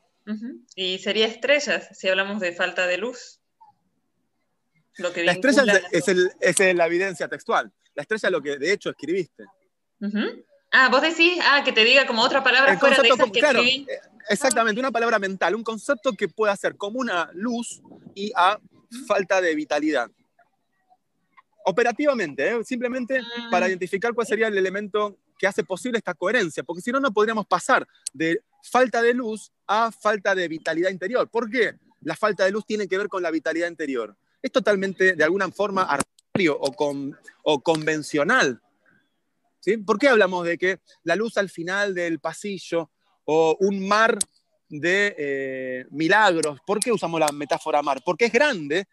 [0.75, 3.39] Y sería estrellas si hablamos de falta de luz.
[4.97, 7.71] Lo que la estrella es, es, la evidencia textual.
[7.93, 9.43] La estrella es lo que de hecho escribiste.
[10.71, 13.61] Ah, vos decís, ah, que te diga como otra palabra fuera de esas que claro,
[13.61, 13.85] eh,
[14.29, 17.81] Exactamente, una palabra mental, un concepto que pueda ser como una luz
[18.15, 18.59] y a
[19.07, 20.09] falta de vitalidad.
[21.65, 22.63] Operativamente, ¿eh?
[22.63, 23.49] simplemente mm.
[23.49, 27.11] para identificar cuál sería el elemento que hace posible esta coherencia, porque si no, no
[27.11, 31.29] podríamos pasar de falta de luz a falta de vitalidad interior.
[31.29, 31.75] ¿Por qué?
[32.01, 34.15] La falta de luz tiene que ver con la vitalidad interior.
[34.41, 38.61] Es totalmente, de alguna forma, arbitrario o, con, o convencional
[39.85, 42.91] ¿Por qué hablamos de que la luz al final del pasillo
[43.25, 44.17] o un mar
[44.69, 46.59] de eh, milagros?
[46.65, 48.01] ¿Por qué usamos la metáfora mar?
[48.05, 48.87] Porque es grande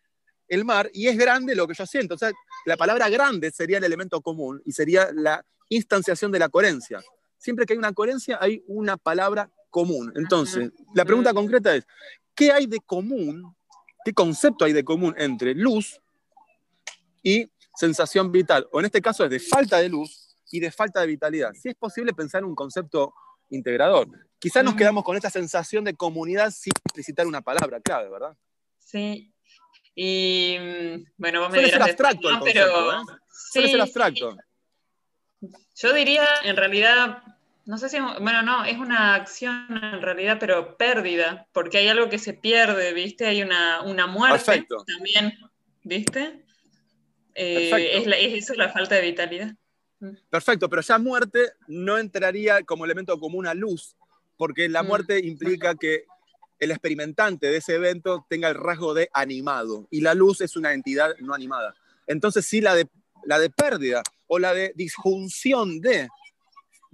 [0.48, 2.14] el mar y es grande lo que yo siento.
[2.14, 2.32] O sea,
[2.64, 7.00] la palabra grande sería el elemento común y sería la instanciación de la coherencia.
[7.38, 10.12] Siempre que hay una coherencia hay una palabra común.
[10.16, 11.86] Entonces, la pregunta concreta es,
[12.34, 13.56] ¿qué hay de común?
[14.04, 16.00] ¿Qué concepto hay de común entre luz
[17.22, 18.68] y sensación vital?
[18.72, 20.21] O en este caso es de falta de luz
[20.52, 21.52] y de falta de vitalidad.
[21.54, 23.14] Si es posible pensar en un concepto
[23.50, 24.06] integrador.
[24.38, 28.36] Quizás nos quedamos con esta sensación de comunidad sin explicitar una palabra clave, ¿verdad?
[28.78, 29.32] Sí.
[29.94, 32.92] Y mm, bueno, vos me Suele ser abstracto el concepto, pero...
[32.92, 33.04] ¿eh?
[33.30, 34.36] Suele ser abstracto.
[35.74, 37.22] Yo diría, en realidad,
[37.64, 42.08] no sé si, bueno, no, es una acción en realidad, pero pérdida, porque hay algo
[42.08, 43.26] que se pierde, ¿viste?
[43.26, 45.38] Hay una, una muerte también,
[45.82, 46.44] ¿viste?
[47.34, 49.54] Eh, es, es, eso la falta de vitalidad.
[50.30, 53.96] Perfecto, pero ya muerte no entraría como elemento común a luz,
[54.36, 56.04] porque la mm, muerte implica que
[56.58, 60.72] el experimentante de ese evento tenga el rasgo de animado y la luz es una
[60.72, 61.74] entidad no animada.
[62.06, 62.88] Entonces sí la de,
[63.24, 66.08] la de pérdida o la de disjunción de,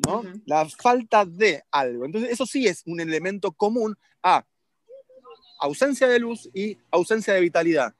[0.06, 0.22] ¿no?
[0.46, 2.04] La falta de algo.
[2.04, 4.44] Entonces eso sí es un elemento común a
[5.61, 7.94] ausencia de luz y ausencia de vitalidad,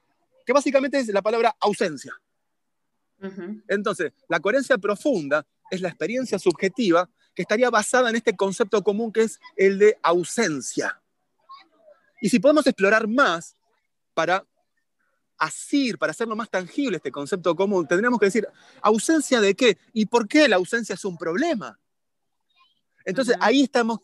[0.45, 2.13] que básicamente es la palabra ausencia.
[3.67, 9.11] Entonces, la coherencia profunda es la experiencia subjetiva que estaría basada en este concepto común
[9.11, 11.01] que es el de ausencia.
[12.21, 13.55] Y si podemos explorar más
[14.13, 14.45] para
[15.37, 18.47] asir, para hacerlo más tangible este concepto común, tendríamos que decir,
[18.81, 19.77] ¿ausencia de qué?
[19.93, 21.79] ¿Y por qué la ausencia es un problema?
[23.05, 23.99] Entonces ahí estamos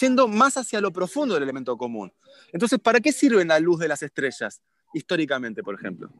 [0.00, 2.12] yendo más hacia lo profundo del elemento común.
[2.52, 4.62] Entonces, ¿para qué sirve la luz de las estrellas,
[4.94, 6.10] históricamente, por ejemplo?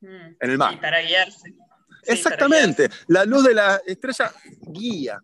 [0.00, 0.80] Mm, en el mar.
[0.80, 1.54] para guiarse.
[2.04, 4.32] Exactamente, la luz de la estrella
[4.68, 5.20] guía.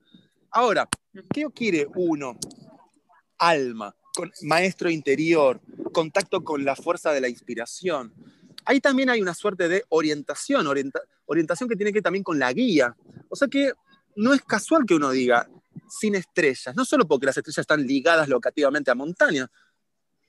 [0.51, 0.89] Ahora,
[1.33, 2.37] ¿qué quiere uno?
[3.39, 5.61] Alma, con maestro interior,
[5.93, 8.13] contacto con la fuerza de la inspiración.
[8.65, 10.67] Ahí también hay una suerte de orientación,
[11.27, 12.97] orientación que tiene que ver también con la guía.
[13.29, 13.73] O sea que
[14.17, 15.49] no es casual que uno diga
[15.89, 19.49] sin estrellas, no solo porque las estrellas están ligadas locativamente a montañas,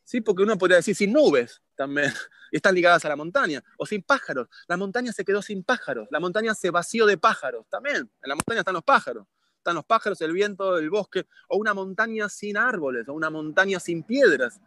[0.03, 0.21] ¿sí?
[0.21, 2.13] porque uno podría decir sin nubes también, y
[2.57, 4.47] están ligadas a la montaña, o sin pájaros.
[4.67, 7.97] La montaña se quedó sin pájaros, la montaña se vació de pájaros también.
[7.97, 9.25] En la montaña están los pájaros,
[9.57, 13.79] están los pájaros, el viento, el bosque, o una montaña sin árboles, o una montaña
[13.79, 14.59] sin piedras,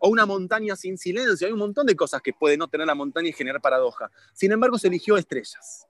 [0.00, 1.46] o una montaña sin silencio.
[1.46, 4.10] Hay un montón de cosas que puede no tener la montaña y generar paradoja.
[4.32, 5.86] Sin embargo, se eligió estrellas,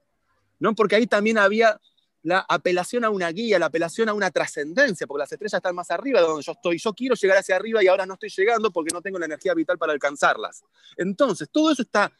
[0.59, 0.73] ¿no?
[0.75, 1.79] porque ahí también había
[2.23, 5.89] la apelación a una guía, la apelación a una trascendencia, porque las estrellas están más
[5.89, 6.77] arriba de donde yo estoy.
[6.77, 9.53] Yo quiero llegar hacia arriba y ahora no estoy llegando porque no tengo la energía
[9.53, 10.63] vital para alcanzarlas.
[10.97, 12.11] Entonces, todo eso está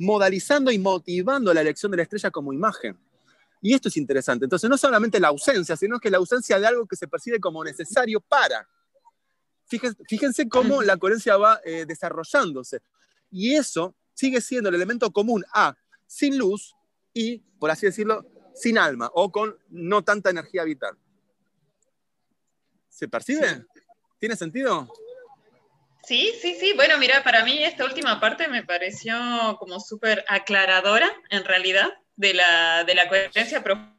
[0.00, 2.98] modalizando y motivando la elección de la estrella como imagen.
[3.60, 4.44] Y esto es interesante.
[4.44, 7.62] Entonces, no solamente la ausencia, sino que la ausencia de algo que se percibe como
[7.64, 8.68] necesario para.
[9.66, 12.80] Fíjense, cómo la coherencia va eh, desarrollándose.
[13.30, 15.76] Y eso sigue siendo el elemento común a
[16.06, 16.74] sin luz
[17.12, 18.24] y, por así decirlo,
[18.58, 20.96] sin alma o con no tanta energía vital.
[22.88, 23.64] ¿Se percibe?
[24.18, 24.92] ¿Tiene sentido?
[26.04, 26.72] Sí, sí, sí.
[26.74, 32.34] Bueno, mira, para mí esta última parte me pareció como súper aclaradora, en realidad, de
[32.34, 33.94] la, de la coherencia profunda.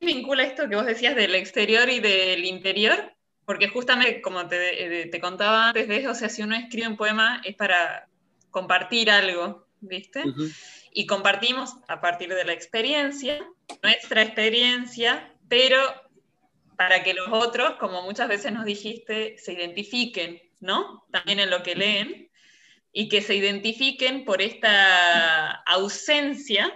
[0.00, 3.12] vincula esto que vos decías del exterior y del interior,
[3.44, 6.96] porque justamente, como te, te contaba antes de eso, o sea, si uno escribe un
[6.96, 8.08] poema es para
[8.50, 10.24] compartir algo, ¿viste?
[10.92, 13.46] Y compartimos a partir de la experiencia,
[13.82, 15.78] nuestra experiencia, pero
[16.76, 21.04] para que los otros, como muchas veces nos dijiste, se identifiquen, ¿no?
[21.10, 22.30] También en lo que leen,
[22.92, 26.72] y que se identifiquen por esta ausencia,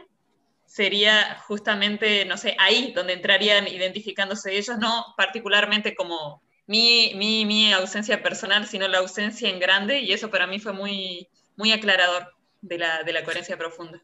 [0.66, 7.72] sería justamente, no sé, ahí donde entrarían identificándose ellos, no particularmente como mi, mi, mi
[7.72, 12.28] ausencia personal, sino la ausencia en grande, y eso para mí fue muy, muy aclarador
[12.60, 14.02] de la, de la coherencia profunda.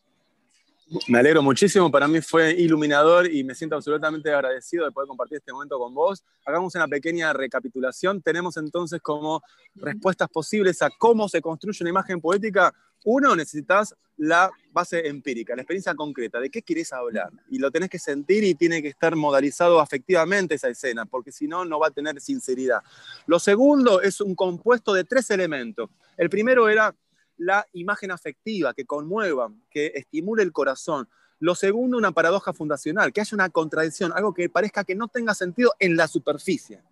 [1.06, 5.36] Me alegro muchísimo, para mí fue iluminador y me siento absolutamente agradecido de poder compartir
[5.36, 6.24] este momento con vos.
[6.46, 8.22] Hagamos una pequeña recapitulación.
[8.22, 9.42] Tenemos entonces como
[9.74, 12.72] respuestas posibles a cómo se construye una imagen poética.
[13.04, 17.30] Uno, necesitas la base empírica, la experiencia concreta, de qué querés hablar.
[17.50, 21.46] Y lo tenés que sentir y tiene que estar modalizado afectivamente esa escena, porque si
[21.46, 22.80] no, no va a tener sinceridad.
[23.26, 25.90] Lo segundo es un compuesto de tres elementos.
[26.16, 26.94] El primero era
[27.38, 31.08] la imagen afectiva, que conmueva, que estimule el corazón.
[31.40, 35.34] Lo segundo, una paradoja fundacional, que haya una contradicción, algo que parezca que no tenga
[35.34, 36.82] sentido en la superficie.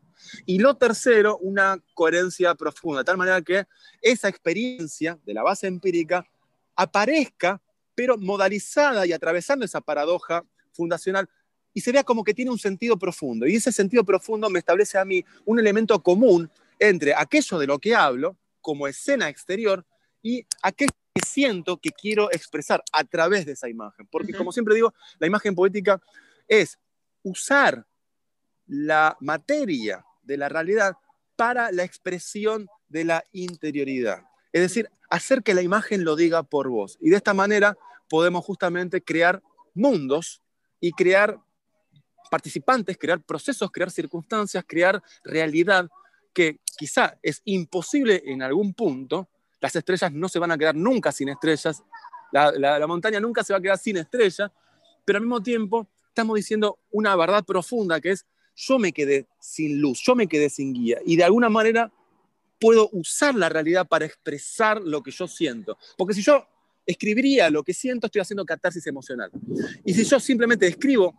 [0.47, 3.67] Y lo tercero, una coherencia profunda, de tal manera que
[4.01, 6.27] esa experiencia de la base empírica
[6.75, 7.61] aparezca,
[7.95, 11.29] pero modalizada y atravesando esa paradoja fundacional
[11.77, 13.47] y se vea como que tiene un sentido profundo.
[13.47, 17.79] Y ese sentido profundo me establece a mí un elemento común entre aquello de lo
[17.79, 19.85] que hablo como escena exterior
[20.27, 24.09] y aquello que siento que quiero expresar a través de esa imagen.
[24.11, 26.03] Porque como siempre digo, la imagen poética
[26.49, 26.81] es
[27.23, 27.87] usar
[28.67, 30.97] la materia de la realidad
[31.37, 34.25] para la expresión de la interioridad.
[34.53, 36.99] Es decir, hacer que la imagen lo diga por vos.
[37.01, 39.41] Y de esta manera podemos justamente crear
[39.75, 40.43] mundos
[40.81, 41.39] y crear
[42.33, 45.89] participantes, crear procesos, crear circunstancias, crear realidad
[46.35, 49.29] que quizá es imposible en algún punto,
[49.61, 51.83] las estrellas no se van a quedar nunca sin estrellas,
[52.33, 54.51] la, montaña nunca se va a quedar sin estrellas,
[55.05, 59.81] pero al mismo tiempo estamos diciendo una verdad profunda que es yo me quedé sin
[59.81, 61.93] luz, yo me quedé sin guía y de alguna manera
[62.59, 65.77] puedo usar la realidad para expresar lo que yo siento.
[65.97, 66.47] Porque si yo
[66.87, 69.31] escribiría lo que siento, estoy haciendo catarsis emocional.
[69.85, 71.15] Y si yo simplemente escribo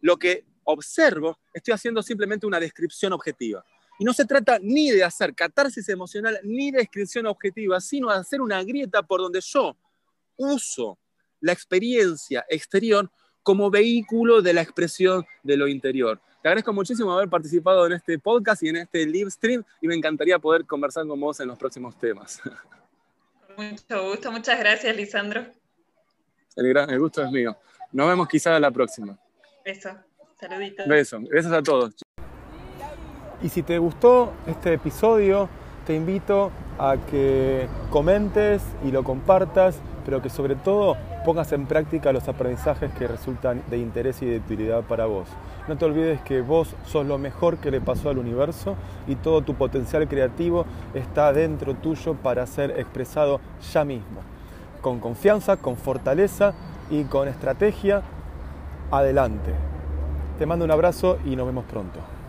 [0.00, 3.64] lo que observo, estoy haciendo simplemente una descripción objetiva.
[4.00, 8.16] Y no se trata ni de hacer catarsis emocional ni de descripción objetiva, sino de
[8.16, 9.76] hacer una grieta por donde yo
[10.38, 10.98] uso
[11.38, 13.10] la experiencia exterior
[13.42, 16.18] como vehículo de la expresión de lo interior.
[16.42, 19.94] Te agradezco muchísimo haber participado en este podcast y en este live stream y me
[19.94, 22.40] encantaría poder conversar con vos en los próximos temas.
[23.54, 25.44] Con mucho gusto, muchas gracias Lisandro.
[26.56, 27.54] El, gran, el gusto es mío.
[27.92, 29.18] Nos vemos quizá la próxima.
[29.62, 29.90] Beso,
[30.38, 30.88] saluditos.
[30.88, 31.94] Beso, besos a todos.
[33.42, 35.48] Y si te gustó este episodio,
[35.86, 42.12] te invito a que comentes y lo compartas, pero que sobre todo pongas en práctica
[42.12, 45.26] los aprendizajes que resultan de interés y de utilidad para vos.
[45.68, 48.76] No te olvides que vos sos lo mejor que le pasó al universo
[49.06, 53.40] y todo tu potencial creativo está dentro tuyo para ser expresado
[53.72, 54.20] ya mismo.
[54.82, 56.52] Con confianza, con fortaleza
[56.90, 58.02] y con estrategia,
[58.90, 59.54] adelante.
[60.38, 62.19] Te mando un abrazo y nos vemos pronto.